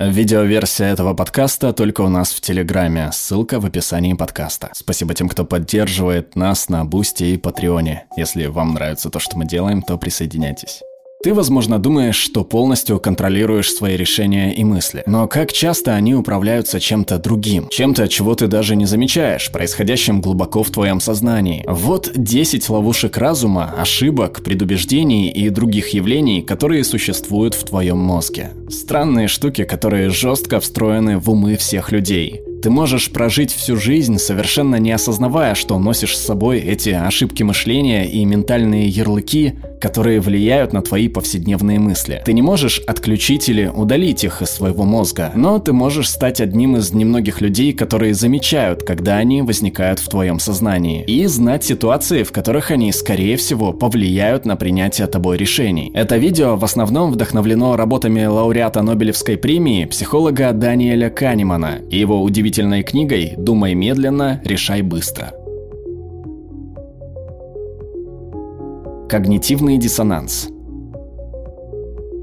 Видеоверсия 0.00 0.92
этого 0.92 1.12
подкаста 1.12 1.72
только 1.72 2.02
у 2.02 2.08
нас 2.08 2.32
в 2.32 2.40
Телеграме, 2.40 3.10
ссылка 3.12 3.58
в 3.58 3.66
описании 3.66 4.12
подкаста. 4.12 4.70
Спасибо 4.72 5.12
тем, 5.12 5.28
кто 5.28 5.44
поддерживает 5.44 6.36
нас 6.36 6.68
на 6.68 6.84
Бусти 6.84 7.24
и 7.24 7.36
Патреоне. 7.36 8.06
Если 8.16 8.46
вам 8.46 8.74
нравится 8.74 9.10
то, 9.10 9.18
что 9.18 9.36
мы 9.36 9.44
делаем, 9.44 9.82
то 9.82 9.98
присоединяйтесь. 9.98 10.82
Ты, 11.20 11.34
возможно, 11.34 11.80
думаешь, 11.80 12.14
что 12.14 12.44
полностью 12.44 13.00
контролируешь 13.00 13.72
свои 13.72 13.96
решения 13.96 14.54
и 14.54 14.62
мысли. 14.62 15.02
Но 15.04 15.26
как 15.26 15.52
часто 15.52 15.96
они 15.96 16.14
управляются 16.14 16.78
чем-то 16.78 17.18
другим, 17.18 17.68
чем-то, 17.70 18.06
чего 18.06 18.36
ты 18.36 18.46
даже 18.46 18.76
не 18.76 18.86
замечаешь, 18.86 19.50
происходящим 19.50 20.20
глубоко 20.20 20.62
в 20.62 20.70
твоем 20.70 21.00
сознании. 21.00 21.64
Вот 21.66 22.12
10 22.14 22.68
ловушек 22.68 23.16
разума, 23.16 23.74
ошибок, 23.76 24.44
предубеждений 24.44 25.28
и 25.28 25.50
других 25.50 25.88
явлений, 25.88 26.40
которые 26.40 26.84
существуют 26.84 27.54
в 27.54 27.64
твоем 27.64 27.98
мозге. 27.98 28.50
Странные 28.70 29.26
штуки, 29.26 29.64
которые 29.64 30.10
жестко 30.10 30.60
встроены 30.60 31.18
в 31.18 31.28
умы 31.30 31.56
всех 31.56 31.90
людей. 31.90 32.42
Ты 32.62 32.70
можешь 32.70 33.10
прожить 33.10 33.52
всю 33.52 33.76
жизнь, 33.76 34.18
совершенно 34.18 34.76
не 34.76 34.90
осознавая, 34.90 35.54
что 35.54 35.78
носишь 35.78 36.16
с 36.16 36.24
собой 36.24 36.58
эти 36.58 36.90
ошибки 36.90 37.44
мышления 37.44 38.08
и 38.08 38.24
ментальные 38.24 38.88
ярлыки, 38.88 39.54
которые 39.80 40.20
влияют 40.20 40.72
на 40.72 40.82
твои 40.82 41.08
повседневные 41.08 41.78
мысли. 41.78 42.22
Ты 42.24 42.32
не 42.32 42.42
можешь 42.42 42.80
отключить 42.86 43.48
или 43.48 43.66
удалить 43.66 44.24
их 44.24 44.42
из 44.42 44.50
своего 44.50 44.84
мозга, 44.84 45.32
но 45.34 45.58
ты 45.58 45.72
можешь 45.72 46.10
стать 46.10 46.40
одним 46.40 46.76
из 46.76 46.92
немногих 46.92 47.40
людей, 47.40 47.72
которые 47.72 48.14
замечают, 48.14 48.82
когда 48.82 49.16
они 49.16 49.42
возникают 49.42 49.98
в 49.98 50.08
твоем 50.08 50.38
сознании, 50.38 51.04
и 51.04 51.26
знать 51.26 51.64
ситуации, 51.64 52.22
в 52.22 52.32
которых 52.32 52.70
они, 52.70 52.92
скорее 52.92 53.36
всего, 53.36 53.72
повлияют 53.72 54.44
на 54.46 54.56
принятие 54.56 55.06
тобой 55.06 55.36
решений. 55.36 55.90
Это 55.94 56.16
видео 56.16 56.56
в 56.56 56.64
основном 56.64 57.12
вдохновлено 57.12 57.76
работами 57.76 58.24
лауреата 58.24 58.82
Нобелевской 58.82 59.36
премии 59.36 59.84
психолога 59.84 60.52
Даниэля 60.52 61.10
Канемана 61.10 61.80
и 61.90 61.98
его 61.98 62.22
удивительной 62.22 62.82
книгой 62.82 63.34
«Думай 63.36 63.74
медленно, 63.74 64.40
решай 64.44 64.82
быстро». 64.82 65.32
Когнитивный 69.08 69.78
диссонанс. 69.78 70.48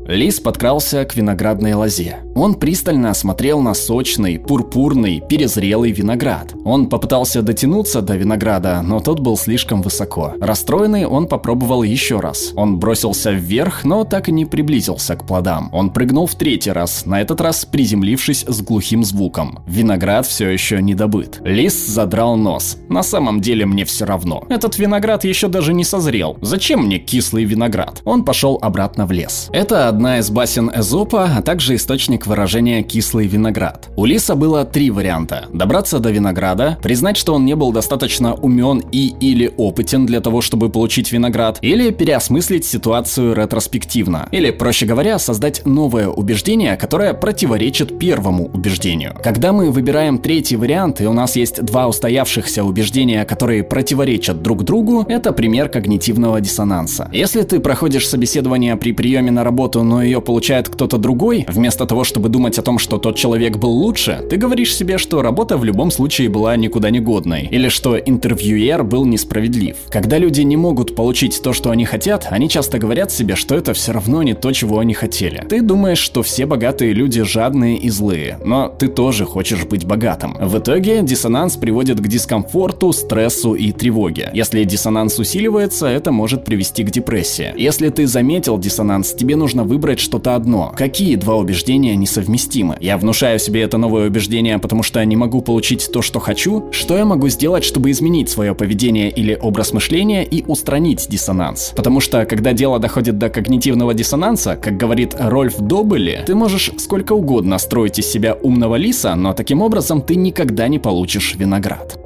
Лис 0.08 0.40
подкрался 0.40 1.04
к 1.04 1.16
виноградной 1.16 1.74
лозе. 1.74 2.18
Он 2.36 2.54
пристально 2.54 3.10
осмотрел 3.10 3.60
на 3.62 3.74
сочный, 3.74 4.38
пурпурный, 4.38 5.20
перезрелый 5.28 5.92
виноград. 5.92 6.54
Он 6.64 6.90
попытался 6.90 7.42
дотянуться 7.42 8.04
до 8.04 8.16
винограда, 8.16 8.82
но 8.84 9.00
тот 9.00 9.20
был 9.20 9.36
слишком 9.36 9.82
высоко. 9.82 10.34
Расстроенный 10.40 11.06
он 11.08 11.28
попробовал 11.28 11.82
еще 11.82 12.20
раз. 12.20 12.52
Он 12.56 12.78
бросился 12.78 13.32
вверх, 13.32 13.84
но 13.84 14.04
так 14.04 14.30
и 14.30 14.32
не 14.32 14.46
приблизился 14.46 15.16
к 15.16 15.26
плодам. 15.26 15.70
Он 15.74 15.90
прыгнул 15.90 16.28
в 16.28 16.36
третий 16.36 16.72
раз, 16.72 17.08
на 17.08 17.20
этот 17.22 17.42
раз 17.42 17.66
приземлившись 17.66 18.46
с 18.48 18.62
глухим 18.62 19.04
звуком. 19.04 19.64
Виноград 19.66 20.28
все 20.28 20.50
еще 20.50 20.84
не 20.84 20.94
добыт. 20.94 21.42
Лис 21.44 21.88
задрал 21.88 22.36
нос. 22.36 22.78
На 22.90 23.02
самом 23.02 23.42
деле 23.42 23.66
мне 23.66 23.86
все 23.86 24.06
равно. 24.06 24.44
Этот 24.50 24.78
виноград 24.78 25.24
еще 25.24 25.48
даже 25.48 25.74
не 25.74 25.84
созрел. 25.84 26.38
Зачем 26.42 26.86
мне 26.86 27.00
кислый 27.00 27.46
виноград? 27.46 28.02
Он 28.06 28.24
пошел 28.24 28.60
обратно 28.62 29.08
в 29.08 29.12
лес. 29.12 29.50
Это 29.52 29.95
одна 29.96 30.20
из 30.20 30.30
басен 30.30 30.70
Эзопа, 30.76 31.32
а 31.38 31.42
также 31.42 31.76
источник 31.76 32.28
выражение 32.28 32.84
«кислый 32.84 33.28
виноград». 33.28 33.88
У 33.96 34.04
Лиса 34.04 34.36
было 34.36 34.66
три 34.66 34.92
варианта. 34.92 35.46
Добраться 35.54 36.00
до 36.00 36.12
винограда, 36.12 36.78
признать, 36.84 37.16
что 37.16 37.34
он 37.34 37.46
не 37.46 37.56
был 37.56 37.72
достаточно 37.72 38.34
умен 38.34 38.84
и 38.92 39.14
или 39.22 39.54
опытен 39.56 40.06
для 40.06 40.20
того, 40.20 40.42
чтобы 40.42 40.68
получить 40.68 41.14
виноград, 41.14 41.60
или 41.62 41.92
переосмыслить 41.92 42.66
ситуацию 42.66 43.34
ретроспективно. 43.36 44.28
Или, 44.32 44.52
проще 44.52 44.86
говоря, 44.86 45.18
создать 45.18 45.66
новое 45.66 46.10
убеждение, 46.10 46.76
которое 46.76 47.14
противоречит 47.14 47.98
первому 47.98 48.50
убеждению. 48.54 49.16
Когда 49.24 49.54
мы 49.54 49.72
выбираем 49.72 50.18
третий 50.18 50.58
вариант, 50.58 51.00
и 51.00 51.08
у 51.08 51.14
нас 51.14 51.38
есть 51.38 51.64
два 51.64 51.88
устоявшихся 51.88 52.66
убеждения, 52.66 53.24
которые 53.24 53.64
противоречат 53.64 54.42
друг 54.42 54.66
другу, 54.66 55.06
это 55.08 55.32
пример 55.32 55.70
когнитивного 55.70 56.42
диссонанса. 56.42 57.10
Если 57.14 57.44
ты 57.44 57.62
проходишь 57.62 58.10
собеседование 58.10 58.76
при 58.76 58.92
приеме 58.92 59.32
на 59.32 59.46
работу, 59.46 59.85
но 59.86 60.04
ее 60.04 60.22
получает 60.22 60.70
кто-то 60.70 60.98
другой, 60.98 61.46
вместо 61.48 61.86
того, 61.86 62.04
чтобы 62.04 62.30
думать 62.30 62.58
о 62.58 62.62
том, 62.62 62.80
что 62.80 62.98
тот 62.98 63.16
человек 63.16 63.58
был 63.58 63.72
лучше, 63.72 64.26
ты 64.30 64.38
говоришь 64.38 64.76
себе, 64.76 64.98
что 64.98 65.22
работа 65.22 65.58
в 65.58 65.64
любом 65.64 65.92
случае 65.92 66.30
была 66.30 66.56
никуда 66.56 66.90
не 66.90 67.00
годной, 67.00 67.48
или 67.52 67.70
что 67.70 67.98
интервьюер 67.98 68.84
был 68.84 69.06
несправедлив. 69.06 69.78
Когда 69.90 70.18
люди 70.18 70.42
не 70.42 70.58
могут 70.58 70.96
получить 70.96 71.42
то, 71.42 71.54
что 71.54 71.72
они 71.72 71.86
хотят, 71.86 72.28
они 72.30 72.50
часто 72.50 72.80
говорят 72.80 73.12
себе, 73.12 73.36
что 73.36 73.56
это 73.56 73.74
все 73.74 73.92
равно 73.92 74.24
не 74.24 74.34
то, 74.34 74.52
чего 74.52 74.80
они 74.80 74.94
хотели. 74.94 75.44
Ты 75.48 75.62
думаешь, 75.62 76.00
что 76.00 76.24
все 76.24 76.46
богатые 76.46 76.94
люди 76.94 77.22
жадные 77.22 77.78
и 77.78 77.90
злые, 77.90 78.40
но 78.44 78.68
ты 78.68 78.88
тоже 78.88 79.26
хочешь 79.26 79.66
быть 79.66 79.86
богатым. 79.86 80.38
В 80.40 80.58
итоге 80.58 81.02
диссонанс 81.04 81.58
приводит 81.58 82.00
к 82.00 82.08
дискомфорту, 82.08 82.92
стрессу 82.94 83.54
и 83.54 83.72
тревоге. 83.72 84.32
Если 84.34 84.64
диссонанс 84.64 85.20
усиливается, 85.20 85.88
это 85.88 86.12
может 86.12 86.44
привести 86.44 86.84
к 86.84 86.92
депрессии. 86.92 87.54
Если 87.56 87.90
ты 87.90 88.08
заметил 88.08 88.58
диссонанс, 88.58 89.14
тебе 89.14 89.36
нужно 89.36 89.64
выбрать 89.76 90.00
что-то 90.00 90.36
одно. 90.36 90.74
Какие 90.78 91.18
два 91.18 91.36
убеждения 91.36 91.98
несовместимы. 91.98 92.78
Я 92.80 92.98
внушаю 92.98 93.40
себе 93.40 93.62
это 93.62 93.78
новое 93.78 94.08
убеждение, 94.08 94.58
потому 94.58 94.84
что 94.84 95.04
не 95.04 95.18
могу 95.18 95.42
получить 95.42 95.92
то, 95.92 96.02
что 96.02 96.22
хочу. 96.22 96.72
Что 96.72 96.96
я 96.96 97.04
могу 97.04 97.28
сделать, 97.28 97.66
чтобы 97.66 97.92
изменить 97.92 98.30
свое 98.30 98.56
поведение 98.56 99.10
или 99.10 99.38
образ 99.42 99.74
мышления 99.74 100.24
и 100.24 100.46
устранить 100.46 101.10
диссонанс? 101.10 101.74
Потому 101.76 102.00
что, 102.00 102.26
когда 102.26 102.54
дело 102.54 102.80
доходит 102.80 103.18
до 103.18 103.28
когнитивного 103.28 103.94
диссонанса, 103.94 104.56
как 104.56 104.78
говорит 104.78 105.14
Рольф 105.20 105.58
Добели, 105.60 106.24
ты 106.26 106.36
можешь 106.36 106.72
сколько 106.78 107.12
угодно 107.12 107.58
строить 107.58 108.00
из 108.00 108.08
себя 108.10 108.34
умного 108.34 108.76
лиса, 108.78 109.14
но 109.16 109.34
таким 109.34 109.62
образом 109.62 110.02
ты 110.02 110.16
никогда 110.16 110.70
не 110.70 110.80
получишь 110.80 111.36
виноград. 111.36 112.00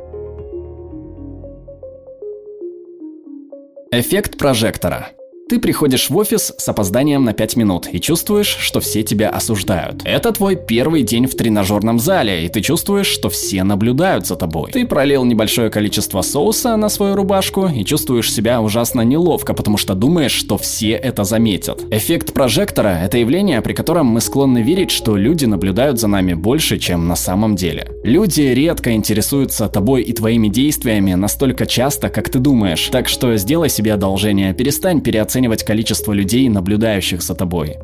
Эффект 3.91 4.39
прожектора. 4.39 5.11
Ты 5.49 5.57
приходишь 5.57 6.11
в 6.11 6.15
офис 6.15 6.53
с 6.55 6.69
опозданием 6.69 7.25
на 7.25 7.33
5 7.33 7.55
минут 7.55 7.87
и 7.91 7.99
чувствуешь, 7.99 8.55
что 8.59 8.79
все 8.79 9.01
тебя 9.01 9.31
осуждают. 9.31 10.03
Это 10.05 10.31
твой 10.31 10.55
первый 10.55 11.01
день 11.01 11.25
в 11.25 11.35
тренажерном 11.35 11.97
зале, 11.97 12.45
и 12.45 12.49
ты 12.49 12.61
чувствуешь, 12.61 13.07
что 13.07 13.31
все 13.31 13.63
наблюдают 13.63 14.27
за 14.27 14.35
тобой. 14.35 14.71
Ты 14.71 14.85
пролил 14.85 15.25
небольшое 15.25 15.71
количество 15.71 16.21
соуса 16.21 16.77
на 16.77 16.87
свою 16.87 17.15
рубашку 17.15 17.67
и 17.67 17.83
чувствуешь 17.83 18.31
себя 18.31 18.61
ужасно 18.61 19.01
неловко, 19.01 19.55
потому 19.55 19.77
что 19.77 19.95
думаешь, 19.95 20.33
что 20.33 20.59
все 20.59 20.91
это 20.91 21.23
заметят. 21.23 21.83
Эффект 21.89 22.31
прожектора– 22.31 22.99
это 23.03 23.17
явление, 23.17 23.63
при 23.63 23.73
котором 23.73 24.05
мы 24.05 24.21
склонны 24.21 24.61
верить, 24.61 24.91
что 24.91 25.17
люди 25.17 25.45
наблюдают 25.45 25.99
за 25.99 26.07
нами 26.07 26.35
больше, 26.35 26.77
чем 26.77 27.07
на 27.07 27.15
самом 27.15 27.55
деле. 27.55 27.89
Люди 28.03 28.41
редко 28.41 28.93
интересуются 28.93 29.67
тобой 29.67 30.03
и 30.03 30.13
твоими 30.13 30.47
действиями 30.47 31.15
настолько 31.15 31.65
часто, 31.65 32.09
как 32.09 32.29
ты 32.29 32.37
думаешь, 32.37 32.87
так 32.91 33.09
что 33.09 33.35
сделай 33.37 33.69
себе 33.69 33.95
одолжение, 33.95 34.53
перестань 34.53 35.01
переоценивать 35.01 35.38
оценивать 35.39 35.63
количество 35.63 36.11
людей, 36.11 36.49
наблюдающих 36.49 37.21
за 37.21 37.33
тобой. 37.33 37.77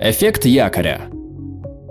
Эффект 0.00 0.44
якоря. 0.44 1.10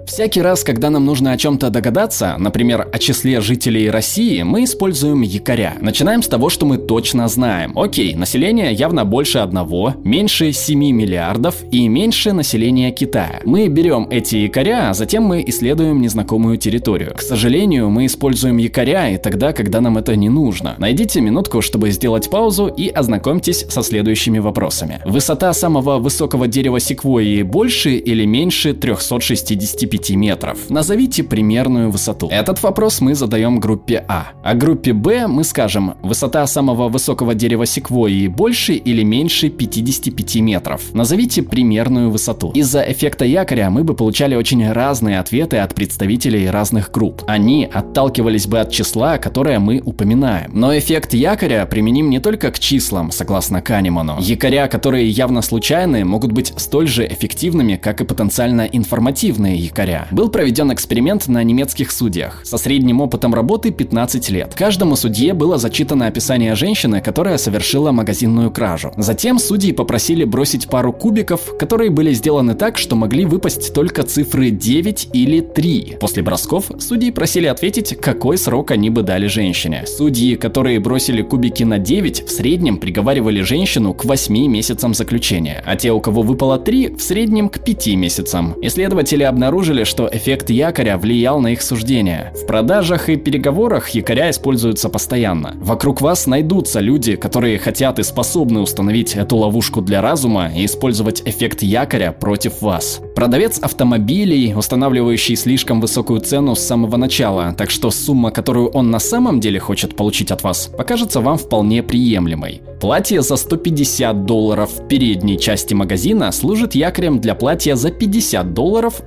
Всякий 0.08 0.42
раз, 0.42 0.64
когда 0.64 0.90
нам 0.90 1.06
нужно 1.06 1.34
о 1.34 1.38
чем-то 1.38 1.70
догадаться, 1.70 2.38
например, 2.40 2.88
о 2.94 2.98
числе 2.98 3.42
жителей 3.42 3.90
России, 3.92 4.42
мы 4.42 4.64
используем 4.64 5.22
якоря. 5.22 5.76
Начинаем 5.82 6.24
с 6.24 6.30
того, 6.30 6.50
что 6.50 6.66
мы 6.66 6.78
точно 6.78 7.28
знаем. 7.28 7.78
Окей, 7.78 8.16
население 8.16 8.72
явно 8.72 9.04
больше 9.04 9.40
одного, 9.40 9.96
меньше 10.06 10.54
7 10.54 10.80
миллиардов 10.80 11.56
и 11.72 11.90
меньше 11.90 12.32
населения 12.32 12.90
Китая. 12.92 13.42
Мы 13.44 13.68
берем 13.68 14.08
эти 14.10 14.38
якоря, 14.38 14.90
а 14.90 14.94
затем 14.94 15.24
мы 15.24 15.44
исследуем 15.46 16.02
незнакомую 16.02 16.58
территорию. 16.58 17.14
К 17.14 17.22
сожалению, 17.22 17.90
мы 17.90 18.06
используем 18.06 18.58
якоря 18.58 19.10
и 19.10 19.18
тогда, 19.18 19.52
когда 19.52 19.82
нам 19.82 19.98
это 19.98 20.16
не 20.16 20.30
нужно. 20.30 20.76
Найдите 20.78 21.20
минутку, 21.20 21.62
чтобы 21.62 21.92
сделать 21.92 22.30
паузу 22.30 22.68
и 22.68 22.88
ознакомьтесь 22.88 23.66
со 23.68 23.84
следующими 23.84 24.40
вопросами. 24.40 25.02
Высота 25.06 25.52
самого 25.52 26.00
высокого 26.00 26.48
дерева 26.48 26.80
секвойи 26.80 27.42
больше 27.44 27.98
или 27.98 28.24
меньше 28.24 28.74
365 28.74 29.97
5 29.98 30.12
метров. 30.12 30.70
Назовите 30.70 31.24
примерную 31.24 31.90
высоту. 31.90 32.28
Этот 32.30 32.62
вопрос 32.62 33.02
мы 33.02 33.16
задаем 33.16 33.60
группе 33.60 34.06
А. 34.08 34.28
А 34.44 34.54
группе 34.54 34.94
Б 34.94 35.28
мы 35.28 35.44
скажем, 35.44 35.96
высота 36.04 36.46
самого 36.48 36.90
высокого 36.90 37.34
дерева 37.34 37.66
секвойи 37.66 38.28
больше 38.28 38.74
или 38.74 39.04
меньше 39.04 39.50
55 39.50 40.36
метров. 40.36 40.94
Назовите 40.94 41.42
примерную 41.42 42.12
высоту. 42.12 42.52
Из-за 42.52 42.82
эффекта 42.82 43.26
якоря 43.26 43.70
мы 43.70 43.84
бы 43.84 43.96
получали 43.96 44.36
очень 44.36 44.72
разные 44.72 45.20
ответы 45.20 45.58
от 45.58 45.74
представителей 45.74 46.50
разных 46.50 46.92
групп. 46.92 47.24
Они 47.28 47.66
отталкивались 47.66 48.48
бы 48.48 48.60
от 48.60 48.72
числа, 48.72 49.18
которое 49.18 49.60
мы 49.60 49.82
упоминаем. 49.84 50.52
Но 50.54 50.78
эффект 50.78 51.14
якоря 51.14 51.66
применим 51.66 52.10
не 52.10 52.20
только 52.20 52.52
к 52.52 52.60
числам, 52.60 53.12
согласно 53.12 53.62
Канеману. 53.62 54.18
Якоря, 54.20 54.68
которые 54.68 55.10
явно 55.10 55.42
случайны, 55.42 56.06
могут 56.06 56.32
быть 56.32 56.54
столь 56.58 56.88
же 56.88 57.08
эффективными, 57.08 57.78
как 57.78 58.02
и 58.02 58.06
потенциально 58.06 58.62
информативные 58.62 59.56
якоря 59.56 59.87
якоря. 59.88 60.08
Был 60.12 60.30
проведен 60.30 60.72
эксперимент 60.74 61.28
на 61.28 61.44
немецких 61.44 61.92
судьях 61.92 62.42
со 62.44 62.58
средним 62.58 63.02
опытом 63.02 63.34
работы 63.34 63.72
15 63.72 64.30
лет. 64.30 64.54
Каждому 64.56 64.96
судье 64.96 65.34
было 65.34 65.58
зачитано 65.58 66.08
описание 66.08 66.56
женщины, 66.56 67.02
которая 67.02 67.38
совершила 67.38 67.92
магазинную 67.92 68.52
кражу. 68.52 68.92
Затем 68.98 69.40
судьи 69.40 69.72
попросили 69.72 70.24
бросить 70.24 70.68
пару 70.68 70.94
кубиков, 70.94 71.58
которые 71.58 71.90
были 71.90 72.14
сделаны 72.14 72.54
так, 72.56 72.78
что 72.78 72.96
могли 72.96 73.26
выпасть 73.26 73.74
только 73.74 74.04
цифры 74.04 74.50
9 74.50 75.10
или 75.14 75.42
3. 75.42 75.98
После 76.00 76.24
бросков 76.24 76.66
судьи 76.80 77.12
просили 77.12 77.48
ответить, 77.48 77.98
какой 78.00 78.38
срок 78.38 78.72
они 78.72 78.90
бы 78.90 79.04
дали 79.04 79.28
женщине. 79.28 79.84
Судьи, 79.86 80.36
которые 80.36 80.80
бросили 80.80 81.22
кубики 81.22 81.64
на 81.64 81.80
9, 81.80 82.28
в 82.28 82.32
среднем 82.32 82.78
приговаривали 82.78 83.42
женщину 83.42 83.94
к 83.94 84.06
8 84.06 84.48
месяцам 84.48 84.94
заключения, 84.94 85.64
а 85.66 85.76
те, 85.76 85.92
у 85.92 86.00
кого 86.00 86.22
выпало 86.22 86.58
3, 86.58 86.96
в 86.96 87.02
среднем 87.02 87.50
к 87.50 87.60
5 87.60 87.88
месяцам. 87.96 88.56
Исследователи 88.62 89.24
обнаружили, 89.24 89.77
что 89.84 90.10
эффект 90.12 90.50
якоря 90.50 90.98
влиял 90.98 91.40
на 91.40 91.54
их 91.54 91.62
суждение. 91.62 92.34
В 92.36 92.46
продажах 92.46 93.10
и 93.10 93.16
переговорах 93.16 93.90
якоря 93.90 94.30
используются 94.30 94.90
постоянно. 94.90 95.54
Вокруг 95.58 96.02
вас 96.02 96.28
найдутся 96.28 96.80
люди, 96.80 97.16
которые 97.16 97.58
хотят 97.60 98.00
и 98.00 98.04
способны 98.04 98.60
установить 98.60 99.16
эту 99.16 99.38
ловушку 99.38 99.82
для 99.82 100.02
разума 100.02 100.52
и 100.56 100.66
использовать 100.66 101.22
эффект 101.26 101.64
якоря 101.64 102.12
против 102.12 102.62
вас. 102.62 103.02
Продавец 103.16 103.60
автомобилей, 103.60 104.54
устанавливающий 104.56 105.36
слишком 105.36 105.82
высокую 105.82 106.20
цену 106.22 106.56
с 106.56 106.60
самого 106.60 106.98
начала, 106.98 107.54
так 107.58 107.70
что 107.70 107.92
сумма, 107.92 108.32
которую 108.32 108.70
он 108.70 108.92
на 108.92 109.00
самом 109.00 109.40
деле 109.40 109.60
хочет 109.60 109.96
получить 109.96 110.32
от 110.32 110.44
вас, 110.44 110.68
покажется 110.68 111.22
вам 111.22 111.38
вполне 111.38 111.84
приемлемой. 111.84 112.62
Платье 112.80 113.22
за 113.22 113.38
150 113.38 114.26
долларов 114.26 114.70
в 114.72 114.88
передней 114.88 115.40
части 115.40 115.74
магазина 115.74 116.32
служит 116.32 116.76
якорем 116.76 117.20
для 117.20 117.34
платья 117.34 117.76
за 117.76 117.90
50 117.90 118.54
долларов, 118.54 119.02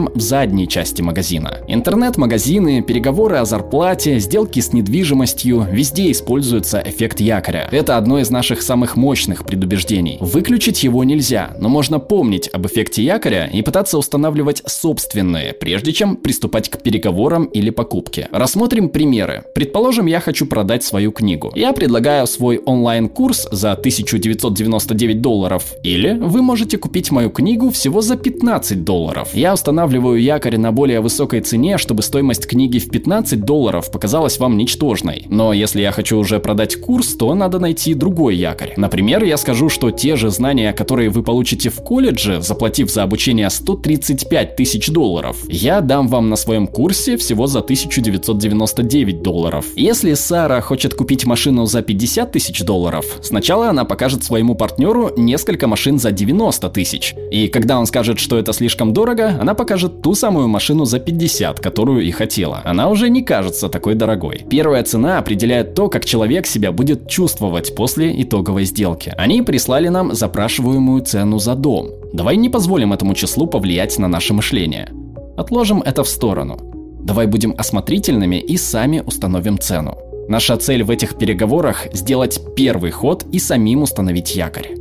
выставленном 0.00 0.10
в 0.14 0.20
задней 0.20 0.68
части 0.68 1.02
магазина. 1.02 1.58
Интернет-магазины, 1.68 2.82
переговоры 2.82 3.36
о 3.36 3.44
зарплате, 3.44 4.18
сделки 4.18 4.60
с 4.60 4.72
недвижимостью– 4.72 5.66
везде 5.72 6.10
используется 6.10 6.82
эффект 6.84 7.20
якоря. 7.20 7.68
Это 7.70 7.96
одно 7.96 8.18
из 8.18 8.30
наших 8.30 8.62
самых 8.62 8.96
мощных 8.96 9.44
предубеждений. 9.44 10.18
Выключить 10.20 10.82
его 10.84 11.04
нельзя, 11.04 11.50
но 11.58 11.68
можно 11.68 11.98
помнить 11.98 12.48
об 12.52 12.66
эффекте 12.66 13.02
якоря 13.02 13.48
и 13.52 13.62
пытаться 13.62 13.98
устанавливать 13.98 14.62
собственные, 14.66 15.52
прежде 15.52 15.92
чем 15.92 16.16
приступать 16.16 16.68
к 16.68 16.78
переговорам 16.82 17.44
или 17.44 17.70
покупке. 17.70 18.28
Рассмотрим 18.32 18.88
примеры. 18.88 19.44
Предположим, 19.54 20.06
я 20.06 20.20
хочу 20.20 20.46
продать 20.46 20.84
свою 20.84 21.12
книгу. 21.12 21.52
Я 21.54 21.72
предлагаю 21.72 22.26
свой 22.26 22.58
онлайн-курс 22.58 23.48
за 23.52 23.72
1999 23.72 25.20
долларов, 25.20 25.74
или 25.82 26.14
вы 26.14 26.42
можете 26.42 26.78
купить 26.78 27.10
мою 27.10 27.30
книгу 27.30 27.70
всего 27.70 28.00
за 28.00 28.16
15 28.16 28.84
долларов. 28.84 29.28
Я 29.34 29.54
устанавливаю 29.54 29.79
якорь 29.88 30.56
на 30.58 30.72
более 30.72 31.00
высокой 31.00 31.40
цене, 31.40 31.78
чтобы 31.78 32.02
стоимость 32.02 32.46
книги 32.46 32.78
в 32.78 32.90
15 32.90 33.40
долларов 33.40 33.90
показалась 33.90 34.38
вам 34.38 34.56
ничтожной. 34.56 35.26
Но 35.28 35.52
если 35.52 35.80
я 35.80 35.92
хочу 35.92 36.18
уже 36.18 36.40
продать 36.40 36.76
курс, 36.76 37.14
то 37.14 37.34
надо 37.34 37.58
найти 37.58 37.94
другой 37.94 38.36
якорь. 38.36 38.74
Например, 38.76 39.22
я 39.24 39.36
скажу, 39.36 39.68
что 39.68 39.90
те 39.90 40.16
же 40.16 40.30
знания, 40.30 40.72
которые 40.72 41.10
вы 41.10 41.22
получите 41.22 41.70
в 41.70 41.76
колледже, 41.76 42.40
заплатив 42.42 42.90
за 42.90 43.02
обучение 43.02 43.50
135 43.50 44.56
тысяч 44.56 44.88
долларов, 44.88 45.36
я 45.48 45.80
дам 45.80 46.08
вам 46.08 46.28
на 46.28 46.36
своем 46.36 46.66
курсе 46.66 47.16
всего 47.16 47.46
за 47.46 47.60
1999 47.60 49.22
долларов. 49.22 49.66
Если 49.76 50.14
Сара 50.14 50.60
хочет 50.60 50.94
купить 50.94 51.26
машину 51.26 51.66
за 51.66 51.82
50 51.82 52.32
тысяч 52.32 52.62
долларов, 52.62 53.04
сначала 53.22 53.68
она 53.68 53.84
покажет 53.84 54.24
своему 54.24 54.54
партнеру 54.54 55.12
несколько 55.16 55.66
машин 55.66 55.98
за 55.98 56.10
90 56.10 56.68
тысяч. 56.70 57.14
И 57.30 57.48
когда 57.48 57.78
он 57.78 57.86
скажет, 57.86 58.18
что 58.18 58.38
это 58.38 58.52
слишком 58.52 58.92
дорого, 58.92 59.36
она 59.40 59.54
покажет 59.54 59.69
ту 59.88 60.14
самую 60.14 60.48
машину 60.48 60.84
за 60.84 60.98
50, 60.98 61.60
которую 61.60 62.02
и 62.02 62.10
хотела. 62.10 62.62
Она 62.64 62.88
уже 62.88 63.08
не 63.08 63.22
кажется 63.22 63.68
такой 63.68 63.94
дорогой. 63.94 64.44
Первая 64.50 64.82
цена 64.82 65.18
определяет 65.18 65.74
то, 65.74 65.88
как 65.88 66.04
человек 66.04 66.46
себя 66.46 66.72
будет 66.72 67.08
чувствовать 67.08 67.74
после 67.74 68.22
итоговой 68.22 68.64
сделки. 68.64 69.12
Они 69.16 69.42
прислали 69.42 69.88
нам 69.88 70.14
запрашиваемую 70.14 71.02
цену 71.02 71.38
за 71.38 71.54
дом. 71.54 71.90
Давай 72.12 72.36
не 72.36 72.48
позволим 72.48 72.92
этому 72.92 73.14
числу 73.14 73.46
повлиять 73.46 73.98
на 73.98 74.08
наше 74.08 74.34
мышление. 74.34 74.88
Отложим 75.36 75.82
это 75.82 76.02
в 76.02 76.08
сторону. 76.08 76.58
Давай 77.02 77.26
будем 77.26 77.54
осмотрительными 77.56 78.36
и 78.36 78.56
сами 78.56 79.02
установим 79.06 79.58
цену. 79.58 79.96
Наша 80.28 80.56
цель 80.56 80.84
в 80.84 80.90
этих 80.90 81.18
переговорах– 81.18 81.88
сделать 81.92 82.40
первый 82.54 82.90
ход 82.90 83.24
и 83.32 83.38
самим 83.38 83.82
установить 83.82 84.36
якорь. 84.36 84.76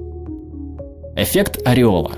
Эффект 1.16 1.62
ореола. 1.66 2.12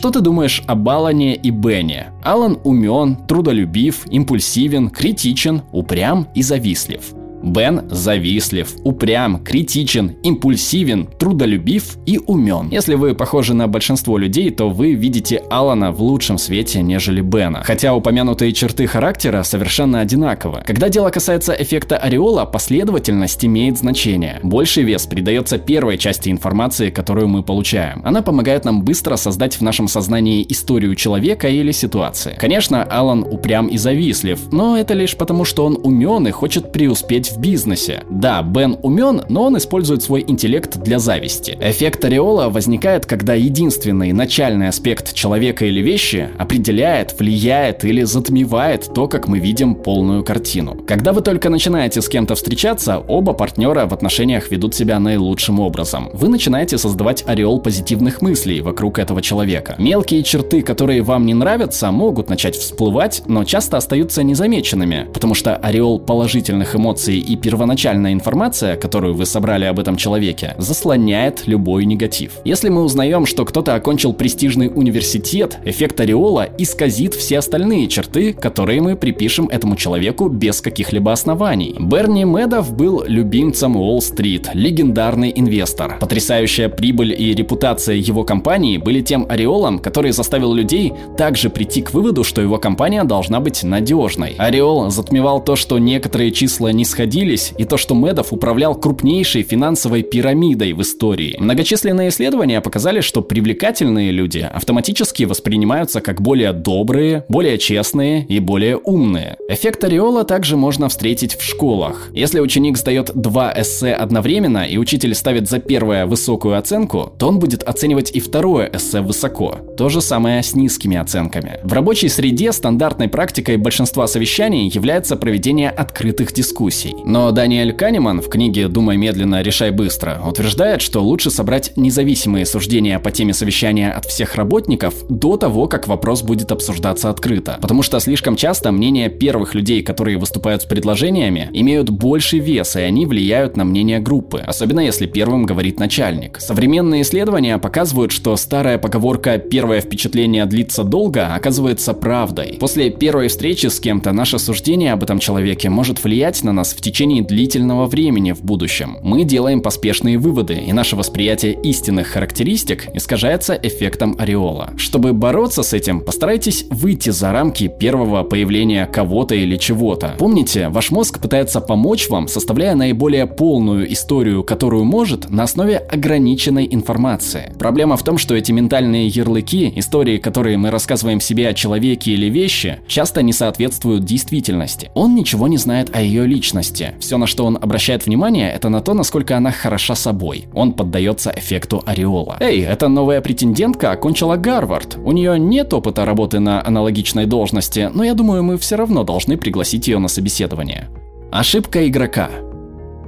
Что 0.00 0.10
ты 0.10 0.22
думаешь 0.22 0.62
об 0.66 0.88
Алане 0.88 1.34
и 1.34 1.50
Бене? 1.50 2.10
Алан 2.22 2.58
умен, 2.64 3.16
трудолюбив, 3.28 4.06
импульсивен, 4.10 4.88
критичен, 4.88 5.60
упрям 5.72 6.26
и 6.34 6.40
завистлив– 6.42 7.12
Бен 7.42 7.82
завистлив, 7.90 8.74
упрям, 8.84 9.42
критичен, 9.42 10.16
импульсивен, 10.22 11.08
трудолюбив 11.18 11.96
и 12.06 12.18
умен. 12.18 12.68
Если 12.70 12.94
вы 12.94 13.14
похожи 13.14 13.54
на 13.54 13.68
большинство 13.68 14.18
людей, 14.18 14.50
то 14.50 14.68
вы 14.68 14.92
видите 14.92 15.42
Алана 15.50 15.92
в 15.92 16.02
лучшем 16.02 16.38
свете, 16.38 16.82
нежели 16.82 17.20
Бена. 17.20 17.62
Хотя 17.64 17.94
упомянутые 17.94 18.52
черты 18.52 18.86
характера 18.86 19.42
совершенно 19.42 20.00
одинаковы. 20.00 20.62
Когда 20.66 20.88
дело 20.88 21.10
касается 21.10 21.52
эффекта 21.52 21.96
ореола, 21.96 22.44
последовательность 22.44 23.44
имеет 23.44 23.78
значение. 23.78 24.40
Больший 24.42 24.84
вес 24.84 25.06
придается 25.06 25.58
первой 25.58 25.98
части 25.98 26.30
информации, 26.30 26.90
которую 26.90 27.28
мы 27.28 27.42
получаем. 27.42 28.02
Она 28.04 28.22
помогает 28.22 28.64
нам 28.64 28.82
быстро 28.82 29.16
создать 29.16 29.56
в 29.56 29.62
нашем 29.62 29.88
сознании 29.88 30.44
историю 30.48 30.94
человека 30.94 31.48
или 31.48 31.72
ситуации. 31.72 32.36
Конечно, 32.38 32.82
Алан 32.84 33.24
упрям 33.28 33.68
и 33.68 33.76
завистлив, 33.78 34.52
но 34.52 34.76
это 34.76 34.94
лишь 34.94 35.16
потому, 35.16 35.44
что 35.44 35.64
он 35.64 35.78
умен 35.82 36.26
и 36.26 36.30
хочет 36.30 36.72
преуспеть 36.72 37.29
в 37.32 37.38
бизнесе. 37.38 38.04
Да, 38.10 38.42
Бен 38.42 38.76
умен, 38.82 39.22
но 39.28 39.44
он 39.44 39.56
использует 39.56 40.02
свой 40.02 40.24
интеллект 40.26 40.78
для 40.78 40.98
зависти. 40.98 41.56
Эффект 41.60 42.04
ореола 42.04 42.48
возникает, 42.48 43.06
когда 43.06 43.34
единственный 43.34 44.12
начальный 44.12 44.68
аспект 44.68 45.14
человека 45.14 45.64
или 45.64 45.80
вещи 45.80 46.28
определяет, 46.38 47.18
влияет 47.18 47.84
или 47.84 48.02
затмевает 48.02 48.90
то, 48.94 49.08
как 49.08 49.28
мы 49.28 49.38
видим 49.38 49.74
полную 49.74 50.24
картину. 50.24 50.76
Когда 50.86 51.12
вы 51.12 51.22
только 51.22 51.50
начинаете 51.50 52.02
с 52.02 52.08
кем-то 52.08 52.34
встречаться, 52.34 52.98
оба 52.98 53.32
партнера 53.32 53.86
в 53.86 53.94
отношениях 53.94 54.50
ведут 54.50 54.74
себя 54.74 54.98
наилучшим 54.98 55.60
образом. 55.60 56.10
Вы 56.12 56.28
начинаете 56.28 56.78
создавать 56.78 57.24
ореол 57.26 57.60
позитивных 57.60 58.22
мыслей 58.22 58.60
вокруг 58.60 58.98
этого 58.98 59.22
человека. 59.22 59.74
Мелкие 59.78 60.22
черты, 60.22 60.62
которые 60.62 61.02
вам 61.02 61.26
не 61.26 61.34
нравятся, 61.34 61.90
могут 61.90 62.28
начать 62.28 62.56
всплывать, 62.56 63.22
но 63.26 63.44
часто 63.44 63.76
остаются 63.76 64.22
незамеченными, 64.22 65.08
потому 65.12 65.34
что 65.34 65.56
ореол 65.56 65.98
положительных 65.98 66.74
эмоций 66.74 67.18
и 67.20 67.36
первоначальная 67.36 68.12
информация, 68.12 68.76
которую 68.76 69.14
вы 69.14 69.26
собрали 69.26 69.64
об 69.66 69.78
этом 69.78 69.96
человеке, 69.96 70.54
заслоняет 70.58 71.46
любой 71.46 71.84
негатив. 71.84 72.32
Если 72.44 72.68
мы 72.68 72.82
узнаем, 72.82 73.26
что 73.26 73.44
кто-то 73.44 73.74
окончил 73.74 74.12
престижный 74.12 74.70
университет, 74.74 75.58
эффект 75.64 76.00
ореола 76.00 76.48
исказит 76.58 77.14
все 77.14 77.38
остальные 77.38 77.88
черты, 77.88 78.32
которые 78.32 78.80
мы 78.80 78.96
припишем 78.96 79.46
этому 79.46 79.76
человеку 79.76 80.28
без 80.28 80.60
каких-либо 80.60 81.12
оснований. 81.12 81.76
Берни 81.78 82.24
Медов 82.24 82.74
был 82.74 83.04
любимцем 83.06 83.76
Уолл-стрит, 83.76 84.50
легендарный 84.54 85.32
инвестор. 85.34 85.98
Потрясающая 86.00 86.68
прибыль 86.68 87.14
и 87.16 87.34
репутация 87.34 87.96
его 87.96 88.24
компании 88.24 88.78
были 88.78 89.00
тем 89.00 89.26
ореолом, 89.28 89.78
который 89.78 90.12
заставил 90.12 90.54
людей 90.54 90.92
также 91.16 91.50
прийти 91.50 91.82
к 91.82 91.92
выводу, 91.92 92.24
что 92.24 92.40
его 92.40 92.58
компания 92.58 93.04
должна 93.04 93.40
быть 93.40 93.62
надежной. 93.62 94.34
Ореол 94.38 94.90
затмевал 94.90 95.42
то, 95.42 95.56
что 95.56 95.78
некоторые 95.78 96.30
числа 96.30 96.72
не 96.72 96.84
сходили 96.84 97.09
сходились, 97.10 97.52
и 97.58 97.64
то, 97.64 97.76
что 97.76 97.94
Медов 97.96 98.32
управлял 98.32 98.76
крупнейшей 98.76 99.42
финансовой 99.42 100.02
пирамидой 100.02 100.72
в 100.74 100.82
истории. 100.82 101.36
Многочисленные 101.40 102.10
исследования 102.10 102.60
показали, 102.60 103.00
что 103.00 103.20
привлекательные 103.20 104.12
люди 104.12 104.38
автоматически 104.38 105.24
воспринимаются 105.24 106.00
как 106.00 106.22
более 106.22 106.52
добрые, 106.52 107.24
более 107.28 107.58
честные 107.58 108.24
и 108.26 108.38
более 108.38 108.76
умные. 108.76 109.36
Эффект 109.48 109.82
ореола 109.82 110.22
также 110.22 110.56
можно 110.56 110.88
встретить 110.88 111.34
в 111.34 111.42
школах. 111.42 112.10
Если 112.14 112.38
ученик 112.38 112.78
сдает 112.78 113.10
два 113.12 113.52
эссе 113.56 113.92
одновременно 113.92 114.64
и 114.64 114.78
учитель 114.78 115.14
ставит 115.16 115.48
за 115.48 115.58
первое 115.58 116.06
высокую 116.06 116.56
оценку, 116.58 117.12
то 117.18 117.26
он 117.28 117.40
будет 117.40 117.64
оценивать 117.64 118.12
и 118.12 118.20
второе 118.20 118.70
эссе 118.72 119.00
высоко. 119.00 119.56
То 119.76 119.88
же 119.88 120.00
самое 120.00 120.44
с 120.44 120.54
низкими 120.54 120.96
оценками. 120.96 121.58
В 121.64 121.72
рабочей 121.72 122.08
среде 122.08 122.52
стандартной 122.52 123.08
практикой 123.08 123.56
большинства 123.56 124.06
совещаний 124.06 124.68
является 124.68 125.16
проведение 125.16 125.70
открытых 125.70 126.32
дискуссий. 126.32 126.94
Но 127.04 127.30
Даниэль 127.30 127.72
Канеман 127.72 128.20
в 128.20 128.28
книге 128.28 128.68
«Думай 128.68 128.96
медленно, 128.96 129.42
решай 129.42 129.70
быстро» 129.70 130.20
утверждает, 130.24 130.82
что 130.82 131.00
лучше 131.00 131.30
собрать 131.30 131.72
независимые 131.76 132.46
суждения 132.46 132.98
по 132.98 133.10
теме 133.10 133.32
совещания 133.32 133.90
от 133.90 134.06
всех 134.06 134.34
работников 134.36 134.94
до 135.08 135.36
того, 135.36 135.66
как 135.66 135.88
вопрос 135.88 136.22
будет 136.22 136.52
обсуждаться 136.52 137.10
открыто. 137.10 137.58
Потому 137.60 137.82
что 137.82 137.98
слишком 138.00 138.36
часто 138.36 138.70
мнения 138.70 139.08
первых 139.08 139.54
людей, 139.54 139.82
которые 139.82 140.18
выступают 140.18 140.62
с 140.62 140.66
предложениями, 140.66 141.48
имеют 141.52 141.90
больший 141.90 142.38
вес, 142.38 142.76
и 142.76 142.80
они 142.80 143.06
влияют 143.06 143.56
на 143.56 143.64
мнение 143.64 143.98
группы, 143.98 144.38
особенно 144.46 144.80
если 144.80 145.06
первым 145.06 145.46
говорит 145.46 145.80
начальник. 145.80 146.40
Современные 146.40 147.02
исследования 147.02 147.58
показывают, 147.58 148.12
что 148.12 148.36
старая 148.36 148.78
поговорка 148.78 149.38
«первое 149.38 149.80
впечатление 149.80 150.46
длится 150.46 150.84
долго» 150.84 151.34
оказывается 151.34 151.94
правдой. 151.94 152.58
После 152.60 152.90
первой 152.90 153.28
встречи 153.28 153.66
с 153.66 153.80
кем-то 153.80 154.12
наше 154.12 154.38
суждение 154.38 154.92
об 154.92 155.02
этом 155.02 155.18
человеке 155.18 155.70
может 155.70 156.02
влиять 156.04 156.42
на 156.44 156.52
нас 156.52 156.72
в 156.72 156.80
течение 156.80 156.89
длительного 156.90 157.86
времени 157.86 158.32
в 158.32 158.42
будущем. 158.42 158.98
Мы 159.02 159.24
делаем 159.24 159.60
поспешные 159.60 160.18
выводы, 160.18 160.54
и 160.54 160.72
наше 160.72 160.96
восприятие 160.96 161.54
истинных 161.62 162.08
характеристик 162.08 162.88
искажается 162.94 163.54
эффектом 163.54 164.16
ореола. 164.18 164.70
Чтобы 164.76 165.12
бороться 165.12 165.62
с 165.62 165.72
этим, 165.72 166.00
постарайтесь 166.00 166.66
выйти 166.70 167.10
за 167.10 167.32
рамки 167.32 167.68
первого 167.68 168.22
появления 168.22 168.86
кого-то 168.86 169.34
или 169.34 169.56
чего-то. 169.56 170.14
Помните, 170.18 170.68
ваш 170.68 170.90
мозг 170.90 171.20
пытается 171.20 171.60
помочь 171.60 172.08
вам, 172.08 172.28
составляя 172.28 172.74
наиболее 172.74 173.26
полную 173.26 173.92
историю, 173.92 174.42
которую 174.42 174.84
может, 174.84 175.30
на 175.30 175.44
основе 175.44 175.78
ограниченной 175.78 176.66
информации. 176.70 177.52
Проблема 177.58 177.96
в 177.96 178.04
том, 178.04 178.18
что 178.18 178.34
эти 178.34 178.52
ментальные 178.52 179.08
ярлыки, 179.08 179.72
истории, 179.76 180.18
которые 180.18 180.56
мы 180.58 180.70
рассказываем 180.70 181.20
себе 181.20 181.48
о 181.48 181.54
человеке 181.54 182.12
или 182.12 182.26
вещи, 182.26 182.80
часто 182.86 183.22
не 183.22 183.32
соответствуют 183.32 184.04
действительности. 184.04 184.90
Он 184.94 185.14
ничего 185.14 185.48
не 185.48 185.56
знает 185.56 185.94
о 185.94 186.00
ее 186.02 186.26
личности. 186.26 186.79
Все, 187.00 187.18
на 187.18 187.26
что 187.26 187.44
он 187.44 187.58
обращает 187.60 188.06
внимание, 188.06 188.50
это 188.52 188.68
на 188.68 188.80
то, 188.80 188.94
насколько 188.94 189.36
она 189.36 189.50
хороша 189.50 189.94
собой. 189.94 190.46
Он 190.54 190.72
поддается 190.72 191.32
эффекту 191.36 191.82
ореола. 191.86 192.36
Эй, 192.40 192.62
эта 192.62 192.88
новая 192.88 193.20
претендентка 193.20 193.92
окончила 193.92 194.36
Гарвард. 194.36 194.98
У 195.04 195.12
нее 195.12 195.38
нет 195.38 195.72
опыта 195.72 196.04
работы 196.04 196.40
на 196.40 196.64
аналогичной 196.64 197.26
должности, 197.26 197.90
но 197.92 198.04
я 198.04 198.14
думаю, 198.14 198.42
мы 198.42 198.58
все 198.58 198.76
равно 198.76 199.04
должны 199.04 199.36
пригласить 199.36 199.88
ее 199.88 199.98
на 199.98 200.08
собеседование. 200.08 200.88
Ошибка 201.30 201.86
игрока. 201.86 202.30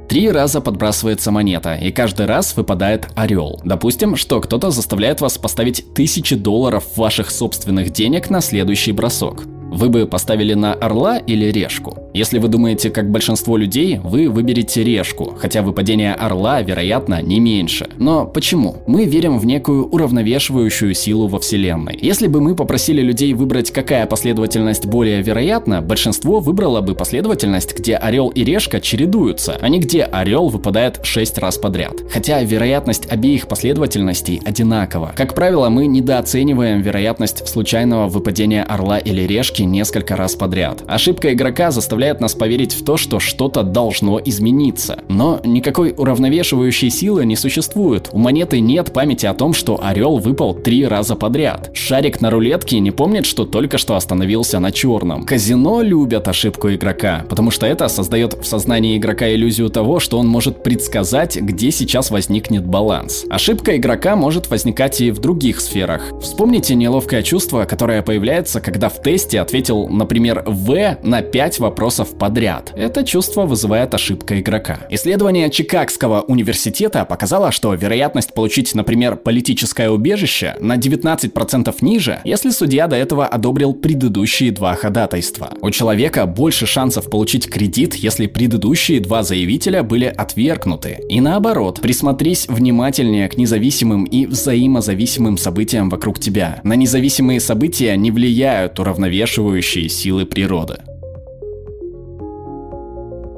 Три 0.08 0.30
раза 0.30 0.60
подбрасывается 0.60 1.30
монета, 1.30 1.74
и 1.74 1.90
каждый 1.90 2.26
раз 2.26 2.54
выпадает 2.56 3.08
орел. 3.16 3.60
Допустим, 3.64 4.16
что 4.16 4.40
кто-то 4.40 4.70
заставляет 4.70 5.20
вас 5.20 5.38
поставить 5.38 5.94
тысячи 5.94 6.36
долларов 6.36 6.84
ваших 6.96 7.30
собственных 7.30 7.90
денег 7.90 8.28
на 8.28 8.42
следующий 8.42 8.92
бросок. 8.92 9.44
Вы 9.72 9.88
бы 9.88 10.06
поставили 10.06 10.52
на 10.52 10.74
орла 10.74 11.16
или 11.16 11.46
решку? 11.46 11.96
Если 12.12 12.38
вы 12.38 12.48
думаете, 12.48 12.90
как 12.90 13.10
большинство 13.10 13.56
людей, 13.56 13.98
вы 14.04 14.28
выберете 14.28 14.84
решку, 14.84 15.34
хотя 15.38 15.62
выпадение 15.62 16.12
орла, 16.12 16.60
вероятно, 16.60 17.22
не 17.22 17.40
меньше. 17.40 17.88
Но 17.96 18.26
почему? 18.26 18.76
Мы 18.86 19.06
верим 19.06 19.38
в 19.38 19.46
некую 19.46 19.86
уравновешивающую 19.86 20.92
силу 20.92 21.26
во 21.26 21.38
Вселенной. 21.38 21.98
Если 22.02 22.26
бы 22.26 22.42
мы 22.42 22.54
попросили 22.54 23.00
людей 23.00 23.32
выбрать, 23.32 23.70
какая 23.70 24.04
последовательность 24.04 24.84
более 24.84 25.22
вероятна, 25.22 25.80
большинство 25.80 26.40
выбрало 26.40 26.82
бы 26.82 26.94
последовательность, 26.94 27.74
где 27.78 27.96
орел 27.96 28.28
и 28.28 28.44
решка 28.44 28.78
чередуются, 28.78 29.56
а 29.58 29.68
не 29.70 29.78
где 29.80 30.02
орел 30.02 30.50
выпадает 30.50 31.00
6 31.02 31.38
раз 31.38 31.56
подряд. 31.56 31.94
Хотя 32.12 32.42
вероятность 32.42 33.10
обеих 33.10 33.48
последовательностей 33.48 34.42
одинакова. 34.44 35.12
Как 35.16 35.34
правило, 35.34 35.70
мы 35.70 35.86
недооцениваем 35.86 36.82
вероятность 36.82 37.48
случайного 37.48 38.08
выпадения 38.08 38.64
орла 38.64 38.98
или 38.98 39.22
решки 39.22 39.61
несколько 39.64 40.16
раз 40.16 40.34
подряд. 40.34 40.82
Ошибка 40.86 41.32
игрока 41.32 41.70
заставляет 41.70 42.20
нас 42.20 42.34
поверить 42.34 42.74
в 42.74 42.84
то, 42.84 42.96
что 42.96 43.20
что-то 43.20 43.62
должно 43.62 44.20
измениться. 44.24 44.98
Но 45.08 45.40
никакой 45.44 45.94
уравновешивающей 45.96 46.90
силы 46.90 47.24
не 47.24 47.36
существует. 47.36 48.08
У 48.12 48.18
монеты 48.18 48.60
нет 48.60 48.92
памяти 48.92 49.26
о 49.26 49.34
том, 49.34 49.54
что 49.54 49.80
орел 49.82 50.18
выпал 50.18 50.54
три 50.54 50.86
раза 50.86 51.16
подряд. 51.16 51.70
Шарик 51.74 52.20
на 52.20 52.30
рулетке 52.30 52.80
не 52.80 52.90
помнит, 52.90 53.26
что 53.26 53.44
только 53.44 53.78
что 53.78 53.96
остановился 53.96 54.58
на 54.58 54.72
черном. 54.72 55.24
Казино 55.24 55.82
любят 55.82 56.28
ошибку 56.28 56.70
игрока, 56.70 57.24
потому 57.28 57.50
что 57.50 57.66
это 57.66 57.88
создает 57.88 58.34
в 58.34 58.44
сознании 58.46 58.96
игрока 58.96 59.32
иллюзию 59.32 59.70
того, 59.70 60.00
что 60.00 60.18
он 60.18 60.26
может 60.26 60.62
предсказать, 60.62 61.36
где 61.36 61.70
сейчас 61.70 62.10
возникнет 62.10 62.66
баланс. 62.66 63.24
Ошибка 63.30 63.76
игрока 63.76 64.16
может 64.16 64.50
возникать 64.50 65.00
и 65.00 65.10
в 65.10 65.18
других 65.18 65.60
сферах. 65.60 66.02
Вспомните 66.20 66.74
неловкое 66.74 67.22
чувство, 67.22 67.64
которое 67.64 68.02
появляется, 68.02 68.60
когда 68.60 68.88
в 68.88 69.02
тесте 69.02 69.40
ответил, 69.52 69.86
например, 69.86 70.44
В 70.46 70.96
на 71.02 71.20
5 71.20 71.58
вопросов 71.58 72.16
подряд. 72.16 72.72
Это 72.74 73.04
чувство 73.04 73.44
вызывает 73.44 73.92
ошибка 73.92 74.40
игрока. 74.40 74.78
Исследование 74.88 75.50
Чикагского 75.50 76.22
университета 76.22 77.04
показало, 77.04 77.52
что 77.52 77.74
вероятность 77.74 78.32
получить, 78.32 78.74
например, 78.74 79.16
политическое 79.16 79.90
убежище 79.90 80.56
на 80.58 80.78
19% 80.78 81.74
ниже, 81.82 82.20
если 82.24 82.48
судья 82.48 82.86
до 82.86 82.96
этого 82.96 83.26
одобрил 83.26 83.74
предыдущие 83.74 84.52
два 84.52 84.74
ходатайства. 84.74 85.50
У 85.60 85.70
человека 85.70 86.24
больше 86.24 86.64
шансов 86.64 87.10
получить 87.10 87.50
кредит, 87.50 87.94
если 87.94 88.28
предыдущие 88.28 89.00
два 89.00 89.22
заявителя 89.22 89.82
были 89.82 90.06
отвергнуты. 90.06 91.00
И 91.10 91.20
наоборот, 91.20 91.82
присмотрись 91.82 92.46
внимательнее 92.48 93.28
к 93.28 93.36
независимым 93.36 94.04
и 94.04 94.24
взаимозависимым 94.24 95.36
событиям 95.36 95.90
вокруг 95.90 96.18
тебя. 96.18 96.60
На 96.64 96.72
независимые 96.72 97.38
события 97.38 97.94
не 97.98 98.10
влияют 98.10 98.80
уравновешивающие 98.80 99.41
силы 99.88 100.24
природы. 100.24 100.78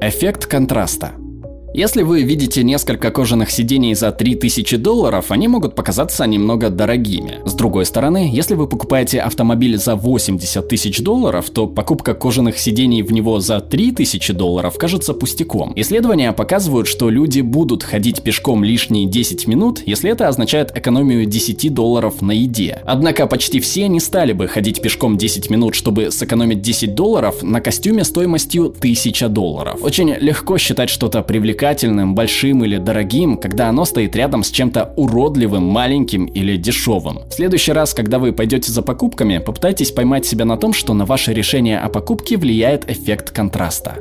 Эффект 0.01 0.45
контраста. 0.45 1.13
Если 1.77 2.03
вы 2.03 2.23
видите 2.23 2.63
несколько 2.63 3.11
кожаных 3.11 3.51
сидений 3.51 3.95
за 3.95 4.13
3000 4.13 4.77
долларов, 4.77 5.29
они 5.29 5.49
могут 5.49 5.75
показаться 5.75 6.25
немного 6.25 6.69
дорогими. 6.69 7.41
С 7.43 7.53
другой 7.53 7.85
стороны, 7.85 8.29
если 8.31 8.55
вы 8.55 8.65
покупаете 8.67 9.19
автомобиль 9.19 9.77
за 9.77 9.97
80 9.97 10.69
тысяч 10.69 11.01
долларов, 11.01 11.49
то 11.49 11.67
покупка 11.67 12.13
кожаных 12.13 12.59
сидений 12.59 13.01
в 13.01 13.11
него 13.11 13.41
за 13.41 13.59
3000 13.59 14.31
долларов 14.31 14.77
кажется 14.77 15.13
пустяком. 15.13 15.73
Исследования 15.75 16.31
показывают, 16.31 16.87
что 16.87 17.09
люди 17.09 17.41
будут 17.41 17.83
ходить 17.83 18.23
пешком 18.23 18.63
лишние 18.63 19.05
10 19.05 19.45
минут, 19.45 19.81
если 19.85 20.09
это 20.09 20.29
означает 20.29 20.71
экономию 20.77 21.25
10 21.25 21.73
долларов 21.73 22.21
на 22.21 22.31
еде. 22.31 22.83
Однако 22.85 23.27
почти 23.27 23.59
все 23.59 23.89
не 23.89 23.99
стали 23.99 24.31
бы 24.31 24.47
ходить 24.47 24.81
пешком 24.81 25.17
10 25.17 25.49
минут, 25.49 25.75
чтобы 25.75 26.11
сэкономить 26.11 26.61
10 26.61 26.95
долларов 26.95 27.43
на 27.43 27.59
костюме 27.59 28.05
стоимостью 28.05 28.67
1000 28.67 29.27
долларов. 29.27 29.83
Очень 29.83 30.15
легко 30.21 30.57
считать 30.57 30.89
что-то 30.89 31.21
привлекательным 31.21 31.64
привлекательным, 31.65 32.13
большим 32.13 32.63
или 32.63 32.77
дорогим, 32.77 33.37
когда 33.37 33.69
оно 33.69 33.85
стоит 33.85 34.15
рядом 34.15 34.43
с 34.43 34.51
чем-то 34.51 34.93
уродливым, 34.95 35.63
маленьким 35.63 36.25
или 36.25 36.57
дешевым. 36.57 37.27
В 37.27 37.33
следующий 37.33 37.71
раз, 37.71 37.95
когда 37.95 38.19
вы 38.19 38.33
пойдете 38.33 38.71
за 38.71 38.83
покупками, 38.83 39.39
попытайтесь 39.39 39.91
поймать 39.91 40.27
себя 40.27 40.45
на 40.45 40.57
том, 40.57 40.73
что 40.73 40.93
на 40.93 41.05
ваше 41.05 41.33
решение 41.33 41.79
о 41.79 41.89
покупке 41.89 42.37
влияет 42.37 42.89
эффект 42.89 43.31
контраста. 43.31 43.95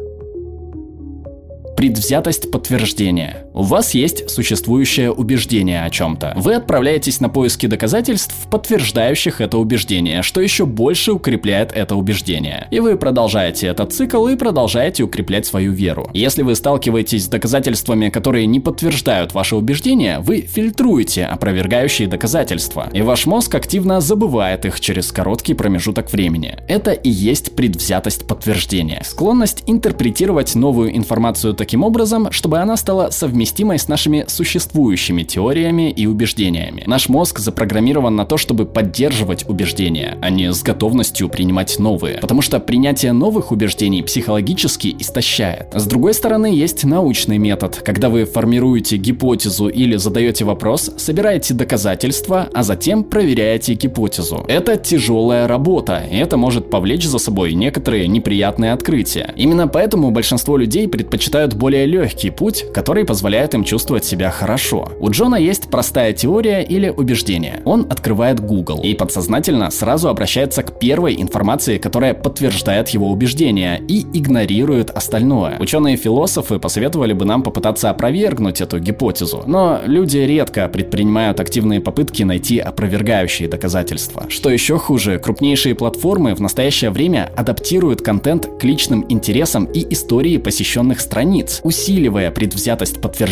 Предвзятость 1.76 2.50
подтверждения. 2.50 3.43
У 3.56 3.62
вас 3.62 3.94
есть 3.94 4.28
существующее 4.28 5.12
убеждение 5.12 5.84
о 5.84 5.90
чем-то. 5.90 6.32
Вы 6.37 6.54
отправляетесь 6.54 7.20
на 7.20 7.28
поиски 7.28 7.66
доказательств, 7.68 8.34
подтверждающих 8.50 9.40
это 9.40 9.58
убеждение, 9.58 10.23
что 10.23 10.40
еще 10.40 10.66
больше 10.66 11.12
укрепляет 11.12 11.70
это 11.73 11.94
убеждение. 11.94 12.66
И 12.73 12.80
вы 12.80 12.96
продолжаете 12.96 13.68
этот 13.68 13.92
цикл 13.92 14.26
и 14.26 14.34
продолжаете 14.34 15.04
укреплять 15.04 15.46
свою 15.46 15.70
веру. 15.70 16.11
Если 16.12 16.42
вы 16.42 16.56
сталкиваетесь 16.56 17.26
с 17.26 17.28
доказательствами, 17.28 18.08
которые 18.08 18.46
не 18.46 18.58
подтверждают 18.58 19.34
ваше 19.34 19.54
убеждение, 19.54 20.18
вы 20.18 20.40
фильтруете 20.40 21.25
опровергающие 21.25 22.08
доказательства, 22.08 22.90
и 22.92 23.02
ваш 23.02 23.25
мозг 23.26 23.54
активно 23.54 24.00
забывает 24.00 24.64
их 24.64 24.80
через 24.80 25.12
короткий 25.12 25.54
промежуток 25.54 26.11
времени. 26.11 26.58
Это 26.66 26.90
и 26.90 27.08
есть 27.08 27.54
предвзятость 27.54 28.26
подтверждения. 28.26 29.02
Склонность 29.04 29.62
интерпретировать 29.68 30.56
новую 30.56 30.96
информацию 30.96 31.54
таким 31.54 31.84
образом, 31.84 32.32
чтобы 32.32 32.58
она 32.58 32.76
стала 32.76 33.11
совместимой 33.44 33.78
с 33.78 33.88
нашими 33.88 34.24
существующими 34.26 35.22
теориями 35.22 35.90
и 35.90 36.06
убеждениями. 36.06 36.84
Наш 36.86 37.10
мозг 37.10 37.40
запрограммирован 37.40 38.16
на 38.16 38.24
то, 38.24 38.38
чтобы 38.38 38.64
поддерживать 38.64 39.46
убеждения, 39.46 40.16
а 40.22 40.30
не 40.30 40.50
с 40.50 40.62
готовностью 40.62 41.28
принимать 41.28 41.78
новые, 41.78 42.18
потому 42.20 42.40
что 42.40 42.58
принятие 42.58 43.12
новых 43.12 43.52
убеждений 43.52 44.02
психологически 44.02 44.96
истощает. 44.98 45.68
С 45.74 45.84
другой 45.86 46.14
стороны, 46.14 46.46
есть 46.46 46.84
научный 46.84 47.36
метод, 47.36 47.82
когда 47.84 48.08
вы 48.08 48.24
формируете 48.24 48.96
гипотезу 48.96 49.68
или 49.68 49.96
задаете 49.96 50.46
вопрос, 50.46 50.90
собираете 50.96 51.52
доказательства, 51.52 52.48
а 52.54 52.62
затем 52.62 53.04
проверяете 53.04 53.74
гипотезу. 53.74 54.46
Это 54.48 54.76
тяжелая 54.78 55.46
работа, 55.46 56.02
и 56.10 56.16
это 56.16 56.38
может 56.38 56.70
повлечь 56.70 57.06
за 57.06 57.18
собой 57.18 57.52
некоторые 57.52 58.08
неприятные 58.08 58.72
открытия. 58.72 59.34
Именно 59.36 59.68
поэтому 59.68 60.10
большинство 60.12 60.56
людей 60.56 60.88
предпочитают 60.88 61.52
более 61.52 61.84
легкий 61.84 62.30
путь, 62.30 62.64
который 62.72 63.04
позволяет 63.04 63.33
позволяет 63.34 63.54
им 63.54 63.64
чувствовать 63.64 64.04
себя 64.04 64.30
хорошо. 64.30 64.92
У 65.00 65.10
Джона 65.10 65.34
есть 65.34 65.68
простая 65.68 66.12
теория 66.12 66.62
или 66.62 66.88
убеждение. 66.88 67.62
Он 67.64 67.84
открывает 67.90 68.38
Google 68.38 68.80
и 68.84 68.94
подсознательно 68.94 69.72
сразу 69.72 70.08
обращается 70.08 70.62
к 70.62 70.78
первой 70.78 71.20
информации, 71.20 71.78
которая 71.78 72.14
подтверждает 72.14 72.90
его 72.90 73.10
убеждения 73.10 73.82
и 73.88 74.06
игнорирует 74.12 74.90
остальное. 74.90 75.56
Ученые-философы 75.58 76.60
посоветовали 76.60 77.12
бы 77.12 77.24
нам 77.24 77.42
попытаться 77.42 77.90
опровергнуть 77.90 78.60
эту 78.60 78.78
гипотезу, 78.78 79.42
но 79.46 79.80
люди 79.84 80.18
редко 80.18 80.68
предпринимают 80.68 81.40
активные 81.40 81.80
попытки 81.80 82.22
найти 82.22 82.60
опровергающие 82.60 83.48
доказательства. 83.48 84.26
Что 84.28 84.48
еще 84.48 84.78
хуже, 84.78 85.18
крупнейшие 85.18 85.74
платформы 85.74 86.36
в 86.36 86.40
настоящее 86.40 86.90
время 86.90 87.32
адаптируют 87.36 88.00
контент 88.00 88.46
к 88.60 88.62
личным 88.62 89.04
интересам 89.08 89.64
и 89.64 89.92
истории 89.92 90.36
посещенных 90.36 91.00
страниц, 91.00 91.60
усиливая 91.64 92.30
предвзятость 92.30 93.00
подтверждения 93.00 93.23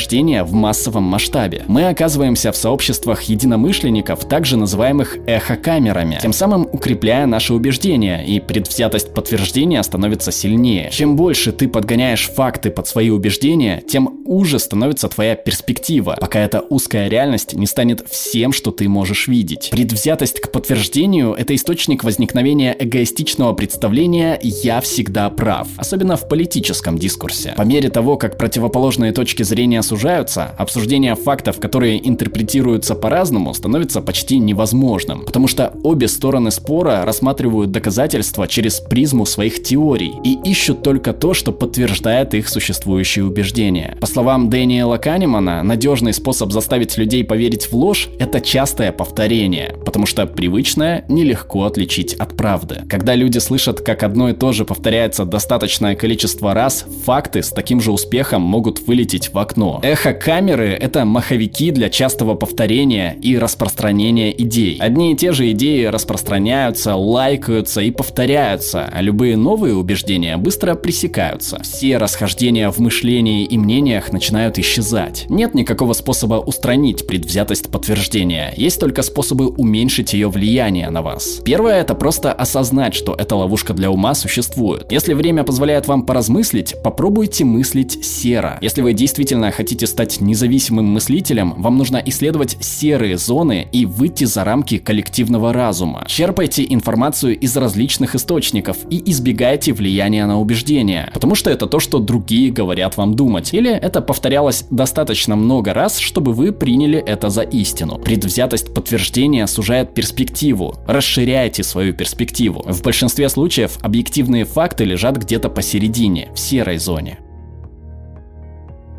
в 0.44 0.52
массовом 0.52 1.02
масштабе. 1.02 1.64
Мы 1.68 1.86
оказываемся 1.86 2.50
в 2.50 2.56
сообществах 2.56 3.22
единомышленников, 3.22 4.24
также 4.24 4.56
называемых 4.56 5.18
эхокамерами, 5.26 6.18
тем 6.22 6.32
самым 6.32 6.68
укрепляя 6.72 7.26
наши 7.26 7.52
убеждения, 7.52 8.24
и 8.24 8.40
предвзятость 8.40 9.12
подтверждения 9.12 9.82
становится 9.82 10.32
сильнее. 10.32 10.90
Чем 10.90 11.16
больше 11.16 11.52
ты 11.52 11.68
подгоняешь 11.68 12.28
факты 12.28 12.70
под 12.70 12.86
свои 12.88 13.10
убеждения, 13.10 13.82
тем 13.86 14.22
уже 14.24 14.58
становится 14.58 15.08
твоя 15.08 15.36
перспектива, 15.36 16.16
пока 16.18 16.40
эта 16.40 16.60
узкая 16.60 17.08
реальность 17.08 17.52
не 17.52 17.66
станет 17.66 18.06
всем, 18.08 18.52
что 18.52 18.70
ты 18.70 18.88
можешь 18.88 19.28
видеть. 19.28 19.68
Предвзятость 19.70 20.40
к 20.40 20.50
подтверждению– 20.50 21.34
это 21.38 21.54
источник 21.54 22.02
возникновения 22.02 22.74
эгоистичного 22.78 23.52
представления 23.52 24.38
«я 24.42 24.80
всегда 24.80 25.28
прав», 25.28 25.68
особенно 25.76 26.16
в 26.16 26.28
политическом 26.28 26.98
дискурсе. 26.98 27.52
По 27.56 27.62
мере 27.62 27.90
того, 27.90 28.16
как 28.16 28.38
противоположные 28.38 29.12
точки 29.12 29.42
зрения 29.42 29.81
сужаются, 29.82 30.54
обсуждение 30.58 31.14
фактов, 31.14 31.60
которые 31.60 32.06
интерпретируются 32.08 32.94
по-разному, 32.94 33.54
становится 33.54 34.00
почти 34.00 34.38
невозможным, 34.38 35.24
потому 35.24 35.48
что 35.48 35.72
обе 35.82 36.08
стороны 36.08 36.50
спора 36.50 37.04
рассматривают 37.04 37.70
доказательства 37.70 38.46
через 38.48 38.80
призму 38.80 39.26
своих 39.26 39.62
теорий 39.62 40.12
и 40.24 40.38
ищут 40.44 40.82
только 40.82 41.12
то, 41.12 41.34
что 41.34 41.52
подтверждает 41.52 42.34
их 42.34 42.48
существующие 42.48 43.24
убеждения. 43.24 43.96
По 44.00 44.06
словам 44.06 44.50
Дэниела 44.50 44.98
Канемана, 44.98 45.62
надежный 45.62 46.12
способ 46.12 46.52
заставить 46.52 46.96
людей 46.98 47.24
поверить 47.24 47.70
в 47.70 47.74
ложь– 47.74 48.08
это 48.18 48.40
частое 48.40 48.92
повторение, 48.92 49.76
потому 49.84 50.06
что 50.06 50.26
привычное 50.26 51.04
нелегко 51.08 51.64
отличить 51.64 52.14
от 52.14 52.36
правды. 52.36 52.82
Когда 52.88 53.14
люди 53.14 53.38
слышат, 53.38 53.80
как 53.80 54.02
одно 54.02 54.30
и 54.30 54.34
то 54.34 54.52
же 54.52 54.64
повторяется 54.64 55.24
достаточное 55.24 55.94
количество 55.94 56.54
раз, 56.54 56.84
факты 57.04 57.42
с 57.42 57.50
таким 57.50 57.80
же 57.80 57.92
успехом 57.92 58.42
могут 58.42 58.86
вылететь 58.86 59.32
в 59.32 59.38
окно. 59.38 59.71
Эхо-камеры— 59.82 60.68
это 60.80 61.04
маховики 61.04 61.70
для 61.70 61.88
частого 61.90 62.34
повторения 62.34 63.16
и 63.22 63.38
распространения 63.38 64.30
идей. 64.30 64.78
Одни 64.78 65.12
и 65.12 65.16
те 65.16 65.32
же 65.32 65.50
идеи 65.52 65.84
распространяются, 65.86 66.94
лайкаются 66.94 67.80
и 67.80 67.90
повторяются, 67.90 68.88
а 68.92 69.00
любые 69.00 69.36
новые 69.36 69.74
убеждения 69.74 70.36
быстро 70.36 70.74
пресекаются. 70.74 71.60
Все 71.62 71.98
расхождения 71.98 72.70
в 72.70 72.78
мышлении 72.78 73.44
и 73.44 73.58
мнениях 73.58 74.12
начинают 74.12 74.58
исчезать. 74.58 75.26
Нет 75.28 75.54
никакого 75.54 75.92
способа 75.92 76.34
устранить 76.34 77.06
предвзятость 77.06 77.70
подтверждения, 77.70 78.52
есть 78.56 78.80
только 78.80 79.02
способы 79.02 79.48
уменьшить 79.48 80.12
ее 80.12 80.28
влияние 80.28 80.90
на 80.90 81.02
вас. 81.02 81.40
Первое— 81.44 81.80
это 81.82 81.94
просто 81.94 82.32
осознать, 82.32 82.94
что 82.94 83.14
эта 83.14 83.36
ловушка 83.36 83.72
для 83.72 83.90
ума 83.90 84.14
существует. 84.14 84.90
Если 84.90 85.14
время 85.14 85.44
позволяет 85.44 85.86
вам 85.88 86.04
поразмыслить, 86.04 86.74
попробуйте 86.82 87.44
мыслить 87.44 88.04
серо. 88.04 88.58
Если 88.60 88.82
вы 88.82 88.92
действительно 88.92 89.50
хотите 89.50 89.61
стать 89.86 90.20
независимым 90.20 90.86
мыслителем, 90.86 91.54
вам 91.56 91.78
нужно 91.78 92.02
исследовать 92.04 92.56
серые 92.60 93.16
зоны 93.16 93.68
и 93.72 93.86
выйти 93.86 94.24
за 94.24 94.44
рамки 94.44 94.78
коллективного 94.78 95.52
разума. 95.52 96.04
Черпайте 96.08 96.66
информацию 96.68 97.38
из 97.38 97.56
различных 97.56 98.14
источников 98.14 98.78
и 98.90 99.02
избегайте 99.10 99.72
влияния 99.72 100.26
на 100.26 100.40
убеждения, 100.40 101.10
потому 101.14 101.34
что 101.34 101.50
это 101.50 101.66
то, 101.66 101.80
что 101.80 101.98
другие 101.98 102.50
говорят 102.50 102.96
вам 102.96 103.14
думать, 103.14 103.54
или 103.54 103.70
это 103.70 104.00
повторялось 104.00 104.64
достаточно 104.70 105.36
много 105.36 105.72
раз, 105.72 105.98
чтобы 105.98 106.32
вы 106.32 106.52
приняли 106.52 106.98
это 106.98 107.30
за 107.30 107.42
истину. 107.42 107.98
Предвзятость 107.98 108.74
подтверждения 108.74 109.46
сужает 109.46 109.94
перспективу. 109.94 110.76
Расширяйте 110.86 111.62
свою 111.62 111.94
перспективу. 111.94 112.64
В 112.66 112.82
большинстве 112.82 113.28
случаев 113.28 113.78
объективные 113.82 114.44
факты 114.44 114.84
лежат 114.84 115.16
где-то 115.16 115.48
посередине, 115.48 116.30
в 116.34 116.38
серой 116.38 116.78
зоне. 116.78 117.18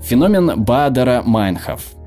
Феномен 0.04 0.64
Баадера-Майнхоф 0.66 2.03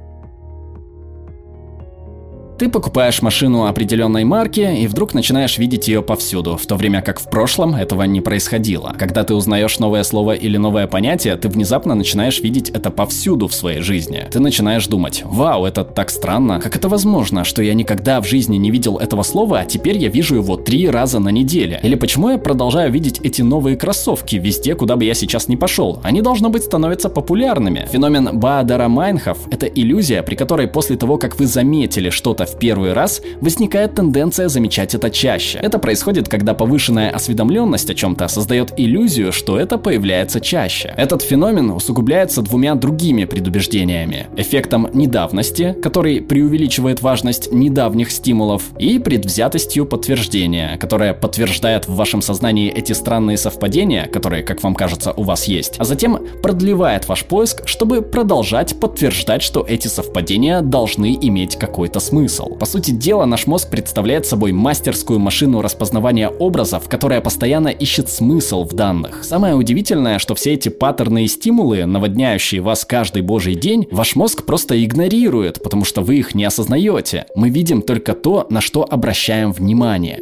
ты 2.58 2.70
покупаешь 2.70 3.20
машину 3.20 3.66
определенной 3.66 4.24
марки 4.24 4.60
и 4.60 4.86
вдруг 4.86 5.12
начинаешь 5.12 5.58
видеть 5.58 5.88
ее 5.88 6.02
повсюду, 6.02 6.56
в 6.56 6.66
то 6.66 6.76
время 6.76 7.02
как 7.02 7.20
в 7.20 7.28
прошлом 7.28 7.74
этого 7.74 8.04
не 8.04 8.22
происходило. 8.22 8.94
Когда 8.98 9.24
ты 9.24 9.34
узнаешь 9.34 9.78
новое 9.78 10.02
слово 10.04 10.32
или 10.32 10.56
новое 10.56 10.86
понятие, 10.86 11.36
ты 11.36 11.48
внезапно 11.48 11.94
начинаешь 11.94 12.40
видеть 12.40 12.70
это 12.70 12.90
повсюду 12.90 13.46
в 13.48 13.54
своей 13.54 13.82
жизни. 13.82 14.26
Ты 14.30 14.40
начинаешь 14.40 14.86
думать, 14.86 15.22
вау, 15.24 15.66
это 15.66 15.84
так 15.84 16.10
странно, 16.10 16.60
как 16.60 16.76
это 16.76 16.88
возможно, 16.88 17.44
что 17.44 17.62
я 17.62 17.74
никогда 17.74 18.20
в 18.22 18.26
жизни 18.26 18.56
не 18.56 18.70
видел 18.70 18.96
этого 18.96 19.22
слова, 19.22 19.60
а 19.60 19.64
теперь 19.66 19.98
я 19.98 20.08
вижу 20.08 20.36
его 20.36 20.56
три 20.56 20.88
раза 20.88 21.18
на 21.18 21.28
неделе. 21.28 21.78
Или 21.82 21.94
почему 21.94 22.30
я 22.30 22.38
продолжаю 22.38 22.90
видеть 22.90 23.20
эти 23.22 23.42
новые 23.42 23.76
кроссовки 23.76 24.36
везде, 24.36 24.74
куда 24.74 24.96
бы 24.96 25.04
я 25.04 25.14
сейчас 25.14 25.48
не 25.48 25.56
пошел? 25.56 26.00
Они 26.02 26.22
должно 26.22 26.48
быть 26.48 26.64
становятся 26.64 27.10
популярными. 27.10 27.86
Феномен 27.92 28.30
Баадара 28.38 28.88
Майнхоф– 28.88 29.38
это 29.50 29.66
иллюзия, 29.66 30.22
при 30.22 30.36
которой 30.36 30.68
после 30.68 30.96
того, 30.96 31.18
как 31.18 31.38
вы 31.38 31.46
заметили 31.46 32.08
что-то 32.08 32.45
в 32.46 32.58
первый 32.58 32.92
раз, 32.92 33.20
возникает 33.40 33.94
тенденция 33.94 34.48
замечать 34.48 34.94
это 34.94 35.10
чаще. 35.10 35.58
Это 35.58 35.78
происходит, 35.78 36.28
когда 36.28 36.54
повышенная 36.54 37.10
осведомленность 37.10 37.90
о 37.90 37.94
чем-то 37.94 38.28
создает 38.28 38.72
иллюзию, 38.76 39.32
что 39.32 39.58
это 39.58 39.78
появляется 39.78 40.40
чаще. 40.40 40.94
Этот 40.96 41.22
феномен 41.22 41.70
усугубляется 41.70 42.42
двумя 42.42 42.74
другими 42.74 43.24
предубеждениями. 43.24 44.28
Эффектом 44.36 44.88
недавности, 44.92 45.74
который 45.82 46.20
преувеличивает 46.20 47.02
важность 47.02 47.52
недавних 47.52 48.10
стимулов, 48.10 48.62
и 48.78 48.98
предвзятостью 48.98 49.86
подтверждения, 49.86 50.76
которая 50.78 51.14
подтверждает 51.14 51.88
в 51.88 51.94
вашем 51.94 52.22
сознании 52.22 52.70
эти 52.70 52.92
странные 52.92 53.36
совпадения, 53.36 54.06
которые, 54.06 54.42
как 54.42 54.62
вам 54.62 54.74
кажется, 54.74 55.12
у 55.12 55.22
вас 55.22 55.44
есть, 55.44 55.74
а 55.78 55.84
затем 55.84 56.18
продлевает 56.42 57.08
ваш 57.08 57.24
поиск, 57.24 57.66
чтобы 57.66 58.02
продолжать 58.02 58.78
подтверждать, 58.78 59.42
что 59.42 59.64
эти 59.66 59.88
совпадения 59.88 60.60
должны 60.60 61.16
иметь 61.20 61.56
какой-то 61.56 62.00
смысл 62.00 62.35
смысл. 62.36 62.56
По 62.56 62.66
сути 62.66 62.90
дела, 62.90 63.24
наш 63.26 63.46
мозг 63.46 63.70
представляет 63.70 64.26
собой 64.26 64.52
мастерскую 64.52 65.18
машину 65.18 65.62
распознавания 65.62 66.28
образов, 66.28 66.88
которая 66.88 67.20
постоянно 67.20 67.68
ищет 67.68 68.08
смысл 68.08 68.64
в 68.64 68.74
данных. 68.74 69.24
Самое 69.24 69.54
удивительное, 69.54 70.18
что 70.18 70.34
все 70.34 70.54
эти 70.54 70.68
паттерны 70.68 71.24
и 71.24 71.28
стимулы, 71.28 71.86
наводняющие 71.86 72.60
вас 72.60 72.84
каждый 72.84 73.22
божий 73.22 73.54
день, 73.54 73.86
ваш 73.90 74.16
мозг 74.16 74.44
просто 74.44 74.82
игнорирует, 74.84 75.62
потому 75.62 75.84
что 75.84 76.02
вы 76.02 76.16
их 76.16 76.34
не 76.34 76.44
осознаете. 76.44 77.26
Мы 77.34 77.50
видим 77.50 77.82
только 77.82 78.14
то, 78.14 78.46
на 78.50 78.60
что 78.60 78.86
обращаем 78.88 79.52
внимание. 79.52 80.20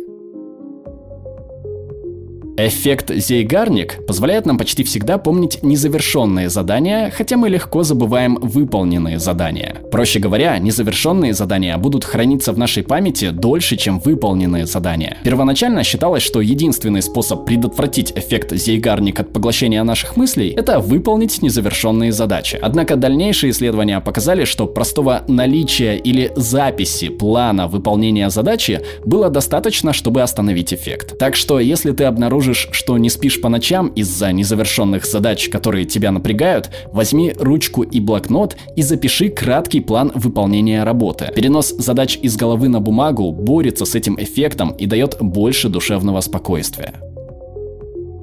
Эффект 2.57 3.11
Зейгарник 3.13 4.07
позволяет 4.07 4.47
нам 4.47 4.59
почти 4.59 4.85
всегда 4.85 5.19
помнить 5.19 5.65
незавершенные 5.65 6.49
задания, 6.49 7.11
хотя 7.11 7.37
мы 7.37 7.49
легко 7.49 7.83
забываем 7.83 8.37
выполненные 8.37 9.19
задания. 9.19 9.79
Проще 9.91 10.21
говоря, 10.21 10.57
незавершенные 10.59 11.35
задания 11.35 11.77
будут 11.79 12.05
храниться 12.05 12.53
в 12.53 12.59
нашей 12.59 12.85
памяти 12.85 13.31
дольше, 13.31 13.77
чем 13.77 13.99
выполненные 13.99 14.67
задания. 14.67 15.17
Первоначально 15.25 15.83
считалось, 15.83 16.23
что 16.23 16.41
единственный 16.41 17.03
способ 17.03 17.45
предотвратить 17.45 18.13
эффект 18.15 18.55
Зейгарник 18.55 19.19
от 19.19 19.33
поглощения 19.33 19.83
наших 19.83 20.17
мыслей– 20.17 20.51
это 20.57 20.79
выполнить 20.79 21.43
незавершенные 21.43 22.13
задачи. 22.13 22.57
Однако 22.63 22.95
дальнейшие 22.95 23.51
исследования 23.51 23.99
показали, 23.99 24.45
что 24.45 24.67
простого 24.67 25.25
наличия 25.27 25.97
или 25.97 26.31
записи 26.37 27.09
плана 27.09 27.67
выполнения 27.67 28.31
задачи 28.31 28.81
было 29.05 29.29
достаточно, 29.29 29.93
чтобы 29.93 30.23
остановить 30.23 30.73
эффект. 30.73 31.19
Так 31.19 31.35
что, 31.35 31.59
если 31.59 31.91
ты 31.91 32.05
обнаружишь 32.05 32.44
обнаружишь, 32.45 32.69
что 32.73 32.99
не 32.99 33.11
спишь 33.11 33.41
по 33.41 33.49
ночам 33.49 33.89
из-за 33.89 34.33
незавершенных 34.33 35.07
задач, 35.07 35.49
которые 35.49 35.87
тебя 35.87 36.13
напрягают, 36.13 36.71
возьми 36.93 37.35
ручку 37.39 37.83
и 37.83 38.01
блокнот 38.01 38.57
и 38.77 38.83
запиши 38.83 39.29
краткий 39.31 39.81
план 39.81 40.13
выполнения 40.15 40.85
работы. 40.85 41.33
Перенос 41.35 41.71
задач 41.71 42.19
из 42.23 42.37
головы 42.37 42.69
на 42.69 42.81
бумагу 42.81 43.33
борется 43.33 43.85
с 43.85 43.95
этим 43.95 44.17
эффектом 44.19 44.73
и 44.73 44.87
дает 44.87 45.17
больше 45.21 45.69
душевного 45.69 46.21
спокойствия. 46.21 46.95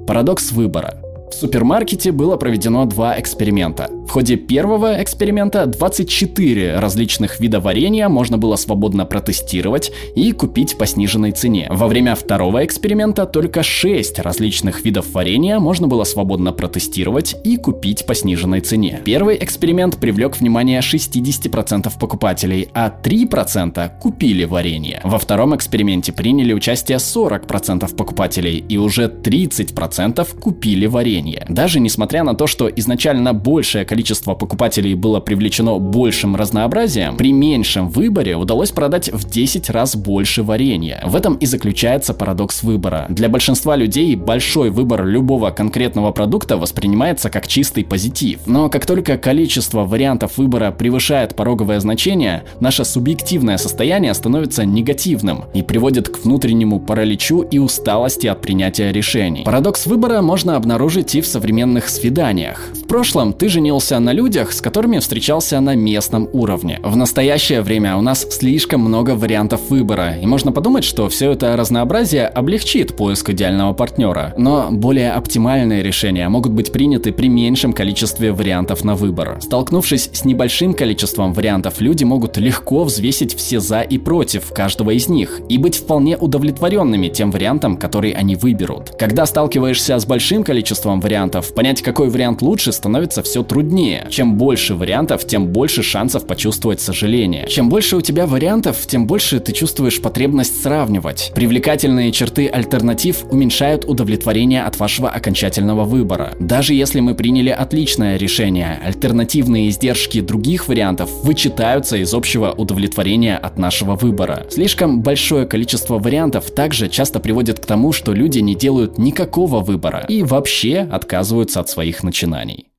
Парадокс 0.06 0.52
выбора. 0.52 1.00
В 1.32 1.34
супермаркете 1.34 2.12
было 2.12 2.36
проведено 2.36 2.84
два 2.84 3.18
эксперимента. 3.18 3.88
В 4.06 4.10
ходе 4.10 4.36
первого 4.36 5.02
эксперимента 5.02 5.64
24 5.64 6.78
различных 6.78 7.40
вида 7.40 7.58
варенья 7.58 8.10
можно 8.10 8.36
было 8.36 8.56
свободно 8.56 9.06
протестировать 9.06 9.90
и 10.14 10.32
купить 10.32 10.76
по 10.76 10.86
сниженной 10.86 11.32
цене. 11.32 11.68
Во 11.70 11.88
время 11.88 12.14
второго 12.14 12.62
эксперимента 12.66 13.24
только 13.24 13.62
6 13.62 14.18
различных 14.18 14.84
видов 14.84 15.10
варенья 15.14 15.58
можно 15.58 15.88
было 15.88 16.04
свободно 16.04 16.52
протестировать 16.52 17.34
и 17.44 17.56
купить 17.56 18.04
по 18.04 18.14
сниженной 18.14 18.60
цене. 18.60 19.00
Первый 19.02 19.42
эксперимент 19.42 19.96
привлек 19.96 20.38
внимание 20.38 20.80
60% 20.80 21.90
покупателей, 21.98 22.68
а 22.74 22.94
3% 23.02 23.90
купили 23.98 24.44
варенье. 24.44 25.00
Во 25.02 25.18
втором 25.18 25.56
эксперименте 25.56 26.12
приняли 26.12 26.52
участие 26.52 26.98
40% 26.98 27.96
покупателей 27.96 28.62
и 28.68 28.76
уже 28.76 29.06
30% 29.06 30.38
купили 30.38 30.84
варенье. 30.84 31.21
Даже 31.48 31.80
несмотря 31.80 32.24
на 32.24 32.34
то, 32.34 32.46
что 32.46 32.68
изначально 32.68 33.32
большее 33.32 33.84
количество 33.84 34.34
покупателей 34.34 34.94
было 34.94 35.20
привлечено 35.20 35.78
большим 35.78 36.36
разнообразием, 36.36 37.16
при 37.16 37.32
меньшем 37.32 37.88
выборе 37.88 38.36
удалось 38.36 38.70
продать 38.70 39.10
в 39.12 39.28
10 39.28 39.70
раз 39.70 39.96
больше 39.96 40.42
варенья. 40.42 41.02
В 41.04 41.16
этом 41.16 41.34
и 41.34 41.46
заключается 41.46 42.14
парадокс 42.14 42.62
выбора. 42.62 43.06
Для 43.08 43.28
большинства 43.28 43.76
людей 43.76 44.16
большой 44.16 44.70
выбор 44.70 45.04
любого 45.06 45.50
конкретного 45.50 46.12
продукта 46.12 46.56
воспринимается 46.56 47.30
как 47.30 47.46
чистый 47.46 47.84
позитив. 47.84 48.40
Но 48.46 48.68
как 48.68 48.86
только 48.86 49.18
количество 49.18 49.84
вариантов 49.84 50.38
выбора 50.38 50.70
превышает 50.70 51.34
пороговое 51.36 51.80
значение, 51.80 52.44
наше 52.60 52.84
субъективное 52.84 53.58
состояние 53.58 54.14
становится 54.14 54.64
негативным 54.64 55.44
и 55.54 55.62
приводит 55.62 56.08
к 56.08 56.24
внутреннему 56.24 56.80
параличу 56.80 57.42
и 57.42 57.58
усталости 57.58 58.26
от 58.26 58.40
принятия 58.40 58.92
решений. 58.92 59.42
Парадокс 59.44 59.86
выбора 59.86 60.22
можно 60.22 60.56
обнаружить 60.56 61.11
и 61.14 61.20
в 61.20 61.26
современных 61.26 61.88
свиданиях. 61.88 62.68
Прошлом 62.92 63.32
ты 63.32 63.48
женился 63.48 63.98
на 64.00 64.12
людях, 64.12 64.52
с 64.52 64.60
которыми 64.60 64.98
встречался 64.98 65.58
на 65.60 65.74
местном 65.74 66.28
уровне. 66.34 66.78
В 66.82 66.94
настоящее 66.94 67.62
время 67.62 67.96
у 67.96 68.02
нас 68.02 68.26
слишком 68.30 68.82
много 68.82 69.12
вариантов 69.12 69.70
выбора, 69.70 70.18
и 70.18 70.26
можно 70.26 70.52
подумать, 70.52 70.84
что 70.84 71.08
все 71.08 71.30
это 71.30 71.56
разнообразие 71.56 72.26
облегчит 72.26 72.94
поиск 72.94 73.30
идеального 73.30 73.72
партнера. 73.72 74.34
Но 74.36 74.68
более 74.70 75.12
оптимальные 75.12 75.82
решения 75.82 76.28
могут 76.28 76.52
быть 76.52 76.70
приняты 76.70 77.12
при 77.12 77.28
меньшем 77.28 77.72
количестве 77.72 78.30
вариантов 78.30 78.84
на 78.84 78.94
выбор. 78.94 79.38
Столкнувшись 79.40 80.10
с 80.12 80.26
небольшим 80.26 80.74
количеством 80.74 81.32
вариантов, 81.32 81.80
люди 81.80 82.04
могут 82.04 82.36
легко 82.36 82.84
взвесить 82.84 83.34
все 83.34 83.58
за 83.58 83.80
и 83.80 83.96
против 83.96 84.52
каждого 84.52 84.90
из 84.90 85.08
них 85.08 85.40
и 85.48 85.56
быть 85.56 85.76
вполне 85.76 86.18
удовлетворенными 86.18 87.08
тем 87.08 87.30
вариантом, 87.30 87.78
который 87.78 88.10
они 88.10 88.36
выберут. 88.36 88.90
Когда 88.98 89.24
сталкиваешься 89.24 89.98
с 89.98 90.04
большим 90.04 90.44
количеством 90.44 91.00
вариантов, 91.00 91.54
понять, 91.54 91.80
какой 91.80 92.10
вариант 92.10 92.42
лучше, 92.42 92.70
становится 92.82 93.22
все 93.22 93.44
труднее. 93.44 94.08
Чем 94.10 94.34
больше 94.36 94.74
вариантов, 94.74 95.24
тем 95.24 95.46
больше 95.46 95.84
шансов 95.84 96.26
почувствовать 96.26 96.80
сожаление. 96.80 97.46
Чем 97.46 97.68
больше 97.68 97.96
у 97.96 98.00
тебя 98.00 98.26
вариантов, 98.26 98.76
тем 98.88 99.06
больше 99.06 99.38
ты 99.38 99.52
чувствуешь 99.52 100.02
потребность 100.02 100.60
сравнивать. 100.60 101.30
Привлекательные 101.32 102.10
черты 102.10 102.48
альтернатив 102.48 103.24
уменьшают 103.30 103.84
удовлетворение 103.84 104.64
от 104.64 104.80
вашего 104.80 105.08
окончательного 105.08 105.84
выбора. 105.84 106.32
Даже 106.40 106.74
если 106.74 106.98
мы 106.98 107.14
приняли 107.14 107.50
отличное 107.50 108.16
решение, 108.16 108.80
альтернативные 108.84 109.68
издержки 109.68 110.20
других 110.20 110.66
вариантов 110.66 111.08
вычитаются 111.22 111.96
из 111.98 112.12
общего 112.12 112.50
удовлетворения 112.50 113.36
от 113.36 113.58
нашего 113.58 113.94
выбора. 113.94 114.44
Слишком 114.50 115.02
большое 115.02 115.46
количество 115.46 116.00
вариантов 116.00 116.50
также 116.50 116.88
часто 116.88 117.20
приводит 117.20 117.60
к 117.60 117.66
тому, 117.66 117.92
что 117.92 118.12
люди 118.12 118.40
не 118.40 118.56
делают 118.56 118.98
никакого 118.98 119.60
выбора 119.60 120.04
и 120.08 120.24
вообще 120.24 120.78
отказываются 120.90 121.60
от 121.60 121.68
своих 121.68 122.02
начинаний. 122.02 122.71